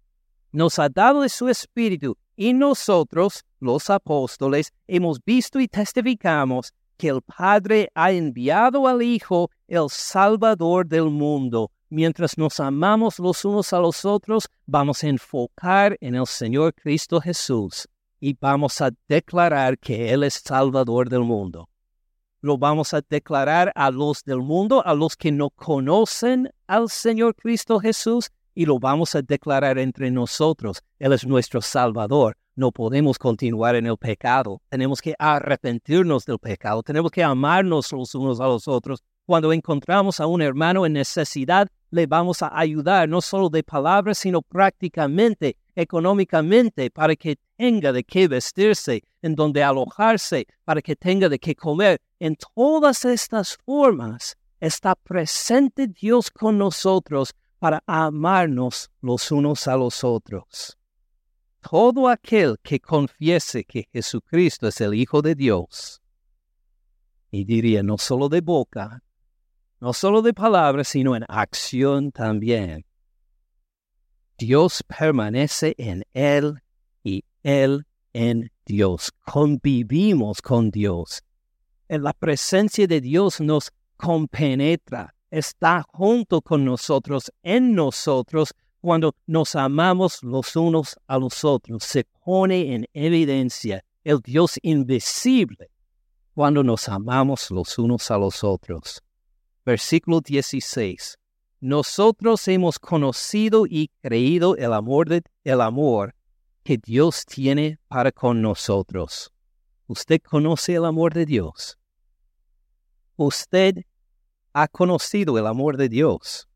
Nos 0.52 0.80
ha 0.80 0.90
dado 0.90 1.22
de 1.22 1.30
su 1.30 1.48
Espíritu 1.48 2.18
y 2.36 2.54
nosotros, 2.54 3.46
los 3.60 3.92
apóstoles, 3.92 4.74
hemos 4.88 5.24
visto 5.24 5.60
y 5.60 5.68
testificamos 5.68 6.74
que 6.98 7.10
el 7.10 7.22
Padre 7.22 7.90
ha 7.94 8.12
enviado 8.12 8.88
al 8.88 9.04
Hijo, 9.04 9.52
el 9.68 9.90
Salvador 9.90 10.88
del 10.88 11.12
mundo. 11.12 11.72
Mientras 11.90 12.38
nos 12.38 12.60
amamos 12.60 13.20
los 13.20 13.46
unos 13.46 13.72
a 13.72 13.80
los 13.80 14.06
otros, 14.06 14.50
vamos 14.66 15.04
a 15.04 15.08
enfocar 15.08 15.98
en 16.02 16.16
el 16.16 16.26
Señor 16.26 16.74
Cristo 16.74 17.22
Jesús 17.22 17.88
y 18.20 18.36
vamos 18.40 18.82
a 18.82 18.90
declarar 19.08 19.78
que 19.78 20.12
Él 20.12 20.24
es 20.24 20.42
Salvador 20.44 21.10
del 21.10 21.22
mundo. 21.22 21.70
Lo 22.42 22.58
vamos 22.58 22.94
a 22.94 23.02
declarar 23.08 23.72
a 23.76 23.92
los 23.92 24.24
del 24.24 24.40
mundo, 24.40 24.86
a 24.86 24.96
los 24.96 25.16
que 25.16 25.32
no 25.32 25.52
conocen 25.52 26.50
al 26.68 26.90
Señor 26.90 27.36
Cristo 27.36 27.80
Jesús, 27.80 28.32
y 28.56 28.66
lo 28.66 28.80
vamos 28.80 29.14
a 29.14 29.22
declarar 29.22 29.78
entre 29.78 30.10
nosotros. 30.10 30.82
Él 30.98 31.14
es 31.14 31.26
nuestro 31.26 31.62
Salvador. 31.62 32.38
No 32.56 32.72
podemos 32.72 33.20
continuar 33.20 33.76
en 33.76 33.86
el 33.86 33.98
pecado. 33.98 34.62
Tenemos 34.70 35.02
que 35.02 35.14
arrepentirnos 35.20 36.26
del 36.26 36.40
pecado. 36.40 36.82
Tenemos 36.82 37.12
que 37.12 37.22
amarnos 37.22 37.92
los 37.92 38.16
unos 38.16 38.40
a 38.40 38.46
los 38.46 38.68
otros. 38.68 39.04
Cuando 39.26 39.52
encontramos 39.52 40.20
a 40.20 40.28
un 40.28 40.42
hermano 40.42 40.86
en 40.86 40.94
necesidad, 40.94 41.68
le 41.90 42.06
vamos 42.06 42.44
a 42.44 42.58
ayudar 42.58 43.10
no 43.10 43.22
solo 43.22 43.50
de 43.50 43.64
palabras, 43.64 44.20
sino 44.20 44.44
prácticamente, 44.44 45.58
económicamente, 45.76 46.92
para 46.92 47.16
que 47.16 47.40
tenga 47.58 47.92
de 47.92 48.04
qué 48.04 48.28
vestirse, 48.28 49.04
en 49.24 49.34
donde 49.34 49.64
alojarse, 49.64 50.46
para 50.64 50.80
que 50.82 50.96
tenga 50.96 51.28
de 51.28 51.40
qué 51.40 51.56
comer. 51.56 52.00
En 52.20 52.36
todas 52.54 53.04
estas 53.06 53.58
formas 53.66 54.38
está 54.60 54.94
presente 54.94 55.88
Dios 55.88 56.30
con 56.30 56.60
nosotros 56.60 57.34
para 57.58 57.82
amarnos 57.88 58.92
los 59.02 59.32
unos 59.32 59.68
a 59.68 59.76
los 59.76 60.04
otros. 60.04 60.78
Todo 61.68 62.10
aquel 62.10 62.58
que 62.62 62.80
confiese 62.80 63.64
que 63.64 63.88
Jesucristo 63.92 64.68
es 64.68 64.80
el 64.82 64.94
Hijo 64.94 65.24
de 65.24 65.34
Dios, 65.34 66.00
y 67.32 67.44
diría 67.44 67.82
no 67.82 67.98
solo 67.98 68.30
de 68.30 68.42
boca, 68.42 69.02
no 69.80 69.94
solo 69.94 70.22
de 70.22 70.34
palabras, 70.34 70.88
sino 70.88 71.16
en 71.16 71.26
acción 71.28 72.12
también. 72.12 72.86
Dios 74.38 74.84
permanece 74.84 75.76
en 75.78 76.04
Él 76.14 76.62
y 77.04 77.24
Él 77.44 77.86
en 78.14 78.52
Dios. 78.66 79.12
Convivimos 79.26 80.42
con 80.42 80.72
Dios. 80.72 81.24
En 81.88 82.04
la 82.04 82.14
presencia 82.14 82.88
de 82.88 83.00
Dios 83.00 83.40
nos 83.40 83.72
compenetra 83.98 85.14
está 85.30 85.84
junto 85.94 86.42
con 86.42 86.64
nosotros, 86.64 87.32
en 87.44 87.76
nosotros, 87.76 88.54
cuando 88.80 89.16
nos 89.26 89.56
amamos 89.56 90.22
los 90.24 90.56
unos 90.56 90.98
a 91.08 91.18
los 91.18 91.44
otros. 91.44 91.84
Se 91.84 92.06
pone 92.24 92.74
en 92.74 92.86
evidencia 92.94 93.84
el 94.04 94.20
Dios 94.22 94.60
invisible 94.62 95.72
cuando 96.34 96.64
nos 96.64 96.88
amamos 96.88 97.50
los 97.52 97.78
unos 97.78 98.12
a 98.12 98.18
los 98.18 98.44
otros. 98.44 99.02
Versículo 99.66 100.22
16. 100.22 101.18
Nosotros 101.60 102.48
hemos 102.48 102.78
conocido 102.78 103.66
y 103.68 103.90
creído 104.02 104.56
el 104.56 104.74
amor, 104.74 105.10
de, 105.10 105.24
el 105.44 105.62
amor 105.62 106.14
que 106.64 106.78
Dios 106.78 107.26
tiene 107.26 107.80
para 107.88 108.12
con 108.12 108.42
nosotros. 108.42 109.32
¿Usted 109.88 110.22
conoce 110.22 110.76
el 110.76 110.86
amor 110.86 111.14
de 111.14 111.26
Dios? 111.26 111.80
¿Usted 113.16 113.86
ha 114.58 114.70
conocido 114.70 115.38
el 115.38 115.48
amor 115.48 115.76
de 115.76 115.90
Dios. 115.90 116.48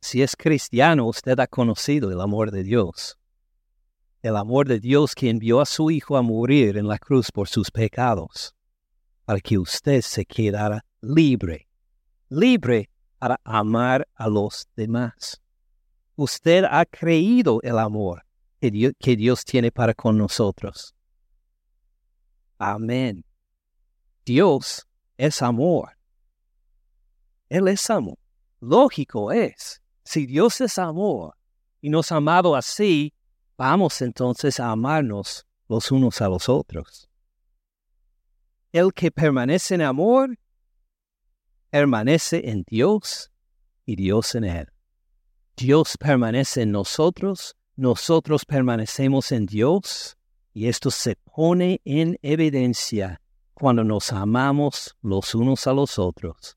Si 0.00 0.20
es 0.20 0.34
cristiano, 0.34 1.06
usted 1.06 1.38
ha 1.38 1.46
conocido 1.46 2.10
el 2.10 2.20
amor 2.20 2.50
de 2.50 2.64
Dios. 2.64 3.16
El 4.20 4.36
amor 4.36 4.66
de 4.66 4.80
Dios 4.80 5.14
que 5.14 5.30
envió 5.30 5.60
a 5.60 5.64
su 5.64 5.92
Hijo 5.92 6.16
a 6.16 6.22
morir 6.22 6.76
en 6.76 6.88
la 6.88 6.98
cruz 6.98 7.30
por 7.30 7.46
sus 7.46 7.70
pecados, 7.70 8.52
para 9.24 9.38
que 9.38 9.58
usted 9.58 10.00
se 10.00 10.24
quedara 10.24 10.84
libre, 11.00 11.68
libre 12.28 12.90
para 13.18 13.40
amar 13.44 14.06
a 14.14 14.28
los 14.28 14.68
demás. 14.76 15.40
Usted 16.16 16.64
ha 16.64 16.84
creído 16.84 17.60
el 17.62 17.78
amor 17.78 18.24
que 18.60 18.70
Dios, 18.70 18.92
que 18.98 19.16
Dios 19.16 19.44
tiene 19.44 19.70
para 19.70 19.94
con 19.94 20.18
nosotros. 20.18 20.94
Amén. 22.58 23.24
Dios 24.24 24.86
es 25.16 25.40
amor. 25.42 25.96
Él 27.48 27.68
es 27.68 27.88
amor. 27.90 28.18
Lógico 28.60 29.32
es, 29.32 29.80
si 30.04 30.26
Dios 30.26 30.60
es 30.60 30.78
amor 30.78 31.34
y 31.80 31.88
nos 31.88 32.12
ha 32.12 32.16
amado 32.16 32.54
así, 32.54 33.14
vamos 33.56 34.02
entonces 34.02 34.60
a 34.60 34.70
amarnos 34.70 35.46
los 35.68 35.90
unos 35.90 36.20
a 36.20 36.28
los 36.28 36.48
otros. 36.48 37.08
El 38.72 38.92
que 38.92 39.10
permanece 39.10 39.74
en 39.74 39.82
amor, 39.82 40.36
permanece 41.70 42.50
en 42.50 42.64
Dios 42.66 43.30
y 43.86 43.96
Dios 43.96 44.34
en 44.34 44.44
él. 44.44 44.68
Dios 45.56 45.96
permanece 45.98 46.62
en 46.62 46.72
nosotros, 46.72 47.56
nosotros 47.76 48.44
permanecemos 48.44 49.32
en 49.32 49.46
Dios 49.46 50.16
y 50.52 50.68
esto 50.68 50.90
se 50.90 51.16
pone 51.16 51.80
en 51.84 52.18
evidencia 52.22 53.20
cuando 53.54 53.84
nos 53.84 54.12
amamos 54.12 54.96
los 55.02 55.34
unos 55.34 55.66
a 55.66 55.72
los 55.72 55.98
otros 55.98 56.56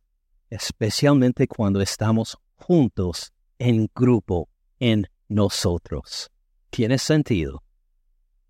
especialmente 0.54 1.48
cuando 1.48 1.82
estamos 1.82 2.38
juntos 2.54 3.34
en 3.58 3.90
grupo, 3.96 4.50
en 4.80 5.08
nosotros. 5.28 6.30
¿Tiene 6.70 7.00
sentido? 7.00 7.64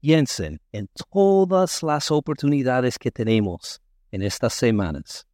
Piensen 0.02 0.60
en 0.74 0.90
todas 1.10 1.82
las 1.82 2.12
oportunidades 2.12 3.00
que 3.00 3.10
tenemos 3.10 3.82
en 4.12 4.22
estas 4.22 4.54
semanas. 4.54 5.26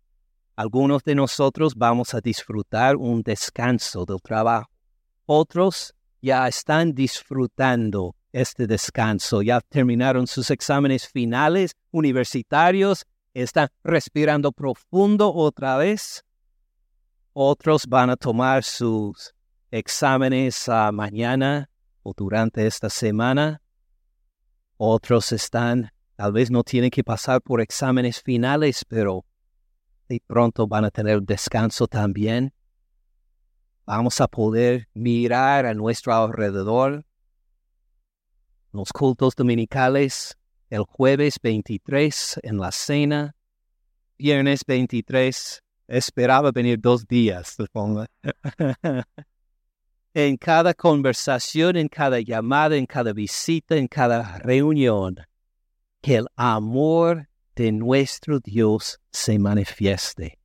Algunos 0.60 1.05
de 1.05 1.16
nosotros 1.16 1.74
vamos 1.74 2.14
a 2.14 2.20
disfrutar 2.20 2.97
un 2.97 3.22
descanso 3.22 4.03
del 4.03 4.22
trabajo. 4.22 4.70
Otros 5.26 5.95
ya 6.22 6.49
están 6.49 6.93
disfrutando 6.93 8.18
este 8.34 8.68
descanso, 8.68 9.41
ya 9.41 9.62
terminaron 9.62 10.28
sus 10.28 10.51
exámenes 10.51 11.07
finales 11.07 11.78
universitarios, 11.91 13.05
están 13.34 13.70
respirando 13.86 14.51
profundo 14.51 15.34
otra 15.34 15.78
vez. 15.78 16.26
Otros 17.32 17.88
van 17.88 18.10
a 18.10 18.18
tomar 18.18 18.66
sus 18.66 19.34
exámenes 19.72 20.68
uh, 20.68 20.91
mañana 20.91 21.70
o 22.03 22.12
durante 22.14 22.68
esta 22.68 22.89
semana. 22.89 23.62
Otros 24.76 25.32
están, 25.32 25.93
tal 26.18 26.34
vez 26.34 26.51
no 26.51 26.66
tienen 26.66 26.89
que 26.89 27.05
pasar 27.05 27.41
por 27.41 27.62
exámenes 27.62 28.22
finales, 28.22 28.84
pero 28.86 29.24
de 30.10 30.22
pronto 30.26 30.68
van 30.68 30.86
a 30.86 30.91
tener 30.91 31.22
descanso 31.22 31.88
también. 31.88 32.51
Vamos 33.86 34.20
a 34.20 34.28
poder 34.28 34.89
mirar 34.93 35.66
a 35.66 35.74
nuestro 35.74 36.14
alrededor. 36.14 37.05
Los 38.72 38.91
cultos 38.91 39.36
dominicales, 39.36 40.38
el 40.70 40.84
jueves 40.84 41.39
23 41.41 42.39
en 42.43 42.57
la 42.57 42.72
cena, 42.72 43.36
viernes 44.18 44.62
23, 44.66 45.64
esperaba 45.88 46.51
venir 46.51 46.80
dos 46.80 47.07
días, 47.07 47.55
supongo. 47.55 48.05
en 50.14 50.38
cada 50.38 50.74
conversación, 50.74 51.78
en 51.78 51.88
cada 51.88 52.20
llamada, 52.20 52.76
en 52.76 52.86
cada 52.88 53.14
visita, 53.14 53.76
en 53.76 53.88
cada 53.88 54.39
reunión, 54.39 55.18
que 56.01 56.16
el 56.16 56.28
amor 56.36 57.29
de 57.60 57.74
nuestro 57.74 58.39
Dios 58.39 59.01
se 59.12 59.38
manifieste. 59.38 60.39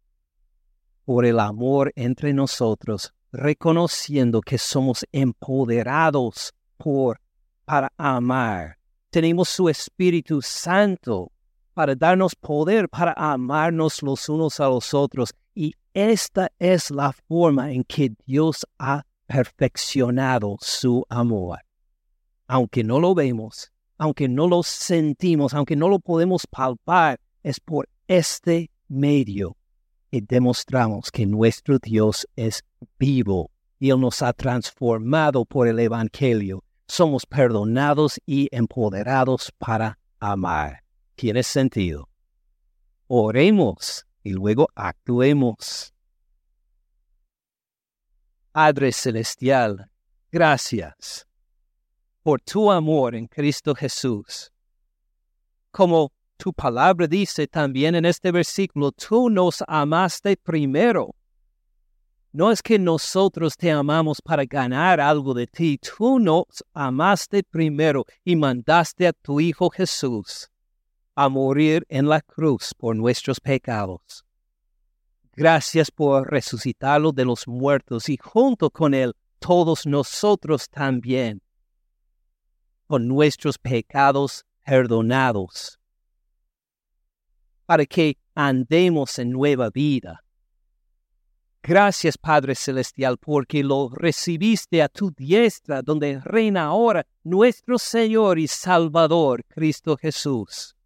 Por 1.04 1.24
el 1.24 1.38
amor 1.38 1.92
entre 1.94 2.32
nosotros, 2.32 3.14
reconociendo 3.30 4.40
que 4.40 4.58
somos 4.58 5.06
empoderados 5.12 6.52
por 6.76 7.20
para 7.64 7.92
amar. 7.96 8.78
Tenemos 9.10 9.48
su 9.48 9.68
Espíritu 9.68 10.42
Santo 10.42 11.30
para 11.72 11.94
darnos 11.94 12.34
poder 12.34 12.88
para 12.88 13.12
amarnos 13.12 14.02
los 14.02 14.28
unos 14.28 14.58
a 14.58 14.66
los 14.66 14.92
otros. 14.92 15.32
Y 15.54 15.72
esta 15.92 16.50
es 16.58 16.90
la 16.90 17.12
forma 17.12 17.70
en 17.70 17.84
que 17.84 18.12
Dios 18.26 18.66
ha 18.76 19.06
perfeccionado 19.26 20.56
su 20.60 21.06
amor. 21.08 21.60
Aunque 22.48 22.82
no 22.82 22.98
lo 22.98 23.14
vemos, 23.14 23.70
aunque 23.98 24.28
no 24.28 24.48
lo 24.48 24.62
sentimos, 24.62 25.54
aunque 25.54 25.76
no 25.76 25.88
lo 25.88 25.98
podemos 25.98 26.46
palpar, 26.46 27.20
es 27.42 27.60
por 27.60 27.88
este 28.08 28.70
medio 28.88 29.56
que 30.10 30.20
demostramos 30.20 31.10
que 31.10 31.26
nuestro 31.26 31.78
Dios 31.78 32.26
es 32.36 32.62
vivo 32.98 33.50
y 33.78 33.90
Él 33.90 34.00
nos 34.00 34.22
ha 34.22 34.32
transformado 34.32 35.44
por 35.44 35.68
el 35.68 35.78
Evangelio. 35.78 36.64
Somos 36.86 37.26
perdonados 37.26 38.20
y 38.26 38.48
empoderados 38.52 39.52
para 39.58 39.98
amar. 40.18 40.82
Tiene 41.14 41.42
sentido. 41.42 42.08
Oremos 43.06 44.06
y 44.22 44.30
luego 44.30 44.68
actuemos. 44.74 45.92
Padre 48.52 48.92
Celestial, 48.92 49.90
gracias 50.30 51.26
por 52.24 52.40
tu 52.40 52.72
amor 52.72 53.14
en 53.14 53.26
Cristo 53.26 53.74
Jesús. 53.74 54.50
Como 55.70 56.10
tu 56.38 56.54
palabra 56.54 57.06
dice 57.06 57.46
también 57.46 57.94
en 57.94 58.06
este 58.06 58.32
versículo, 58.32 58.92
tú 58.92 59.28
nos 59.28 59.62
amaste 59.68 60.34
primero. 60.38 61.14
No 62.32 62.50
es 62.50 62.62
que 62.62 62.78
nosotros 62.78 63.56
te 63.58 63.70
amamos 63.70 64.22
para 64.22 64.46
ganar 64.46 65.00
algo 65.00 65.34
de 65.34 65.46
ti, 65.46 65.78
tú 65.78 66.18
nos 66.18 66.64
amaste 66.72 67.44
primero 67.44 68.06
y 68.24 68.36
mandaste 68.36 69.06
a 69.06 69.12
tu 69.12 69.38
Hijo 69.38 69.68
Jesús 69.68 70.48
a 71.14 71.28
morir 71.28 71.84
en 71.90 72.08
la 72.08 72.22
cruz 72.22 72.72
por 72.74 72.96
nuestros 72.96 73.38
pecados. 73.38 74.24
Gracias 75.34 75.90
por 75.90 76.30
resucitarlo 76.30 77.12
de 77.12 77.26
los 77.26 77.46
muertos 77.46 78.08
y 78.08 78.16
junto 78.16 78.70
con 78.70 78.94
él 78.94 79.12
todos 79.38 79.86
nosotros 79.86 80.70
también, 80.70 81.42
con 82.86 83.08
nuestros 83.08 83.58
pecados 83.58 84.44
perdonados, 84.64 85.78
para 87.66 87.84
que 87.86 88.16
andemos 88.34 89.18
en 89.18 89.30
nueva 89.30 89.70
vida. 89.70 90.24
Gracias 91.62 92.18
Padre 92.18 92.54
Celestial 92.54 93.16
porque 93.16 93.64
lo 93.64 93.88
recibiste 93.88 94.82
a 94.82 94.88
tu 94.90 95.10
diestra 95.10 95.80
donde 95.80 96.20
reina 96.20 96.64
ahora 96.64 97.06
nuestro 97.22 97.78
Señor 97.78 98.38
y 98.38 98.48
Salvador 98.48 99.44
Cristo 99.46 99.96
Jesús, 99.96 100.76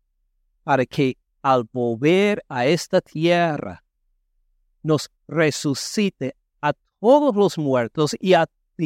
para 0.63 0.87
que 0.87 1.17
al 1.43 1.65
volver 1.73 2.45
a 2.49 2.67
esta 2.67 3.01
tierra 3.01 3.83
nos 4.85 5.11
resucite 5.27 6.37
a 6.61 6.73
todos 7.01 7.35
los 7.35 7.59
muertos 7.59 8.15
y, 8.21 8.35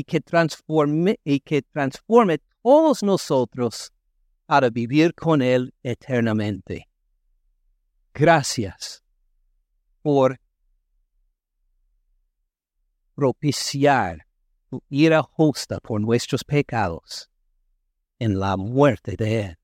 que 0.05 0.21
transforme 0.23 1.19
que 1.45 1.61
transforme 1.61 2.39
todos 2.63 3.03
nosotros 3.03 3.93
para 4.47 4.71
vivir 4.71 5.15
con 5.15 5.43
Él 5.43 5.75
eternamente. 5.83 6.89
Gracias 8.15 9.03
por 10.03 10.39
propiciar 13.15 14.27
tu 14.69 14.83
ira 14.89 15.23
justa 15.23 15.79
por 15.81 16.01
nuestros 16.01 16.45
pecados 16.45 17.31
en 18.19 18.39
la 18.39 18.57
muerte 18.57 19.17
de 19.17 19.41
Él. 19.41 19.59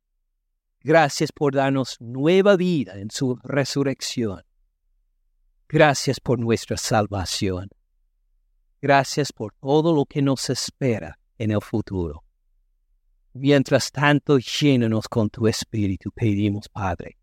Gracias 0.80 1.32
por 1.32 1.54
darnos 1.54 1.96
nueva 2.00 2.56
vida 2.56 2.98
en 2.98 3.10
su 3.10 3.36
resurrección. 3.42 4.42
Gracias 5.68 6.18
por 6.20 6.38
nuestra 6.38 6.76
salvación. 6.76 7.68
Gracias 8.80 9.32
por 9.32 9.52
todo 9.54 9.94
lo 9.94 10.06
que 10.06 10.22
nos 10.22 10.48
espera 10.50 11.18
en 11.36 11.50
el 11.50 11.60
futuro. 11.60 12.27
Mientras 13.40 13.92
tanto, 13.92 14.38
llénanos 14.38 15.06
con 15.06 15.30
tu 15.30 15.46
Espíritu, 15.46 16.10
pedimos, 16.10 16.68
Padre, 16.68 17.18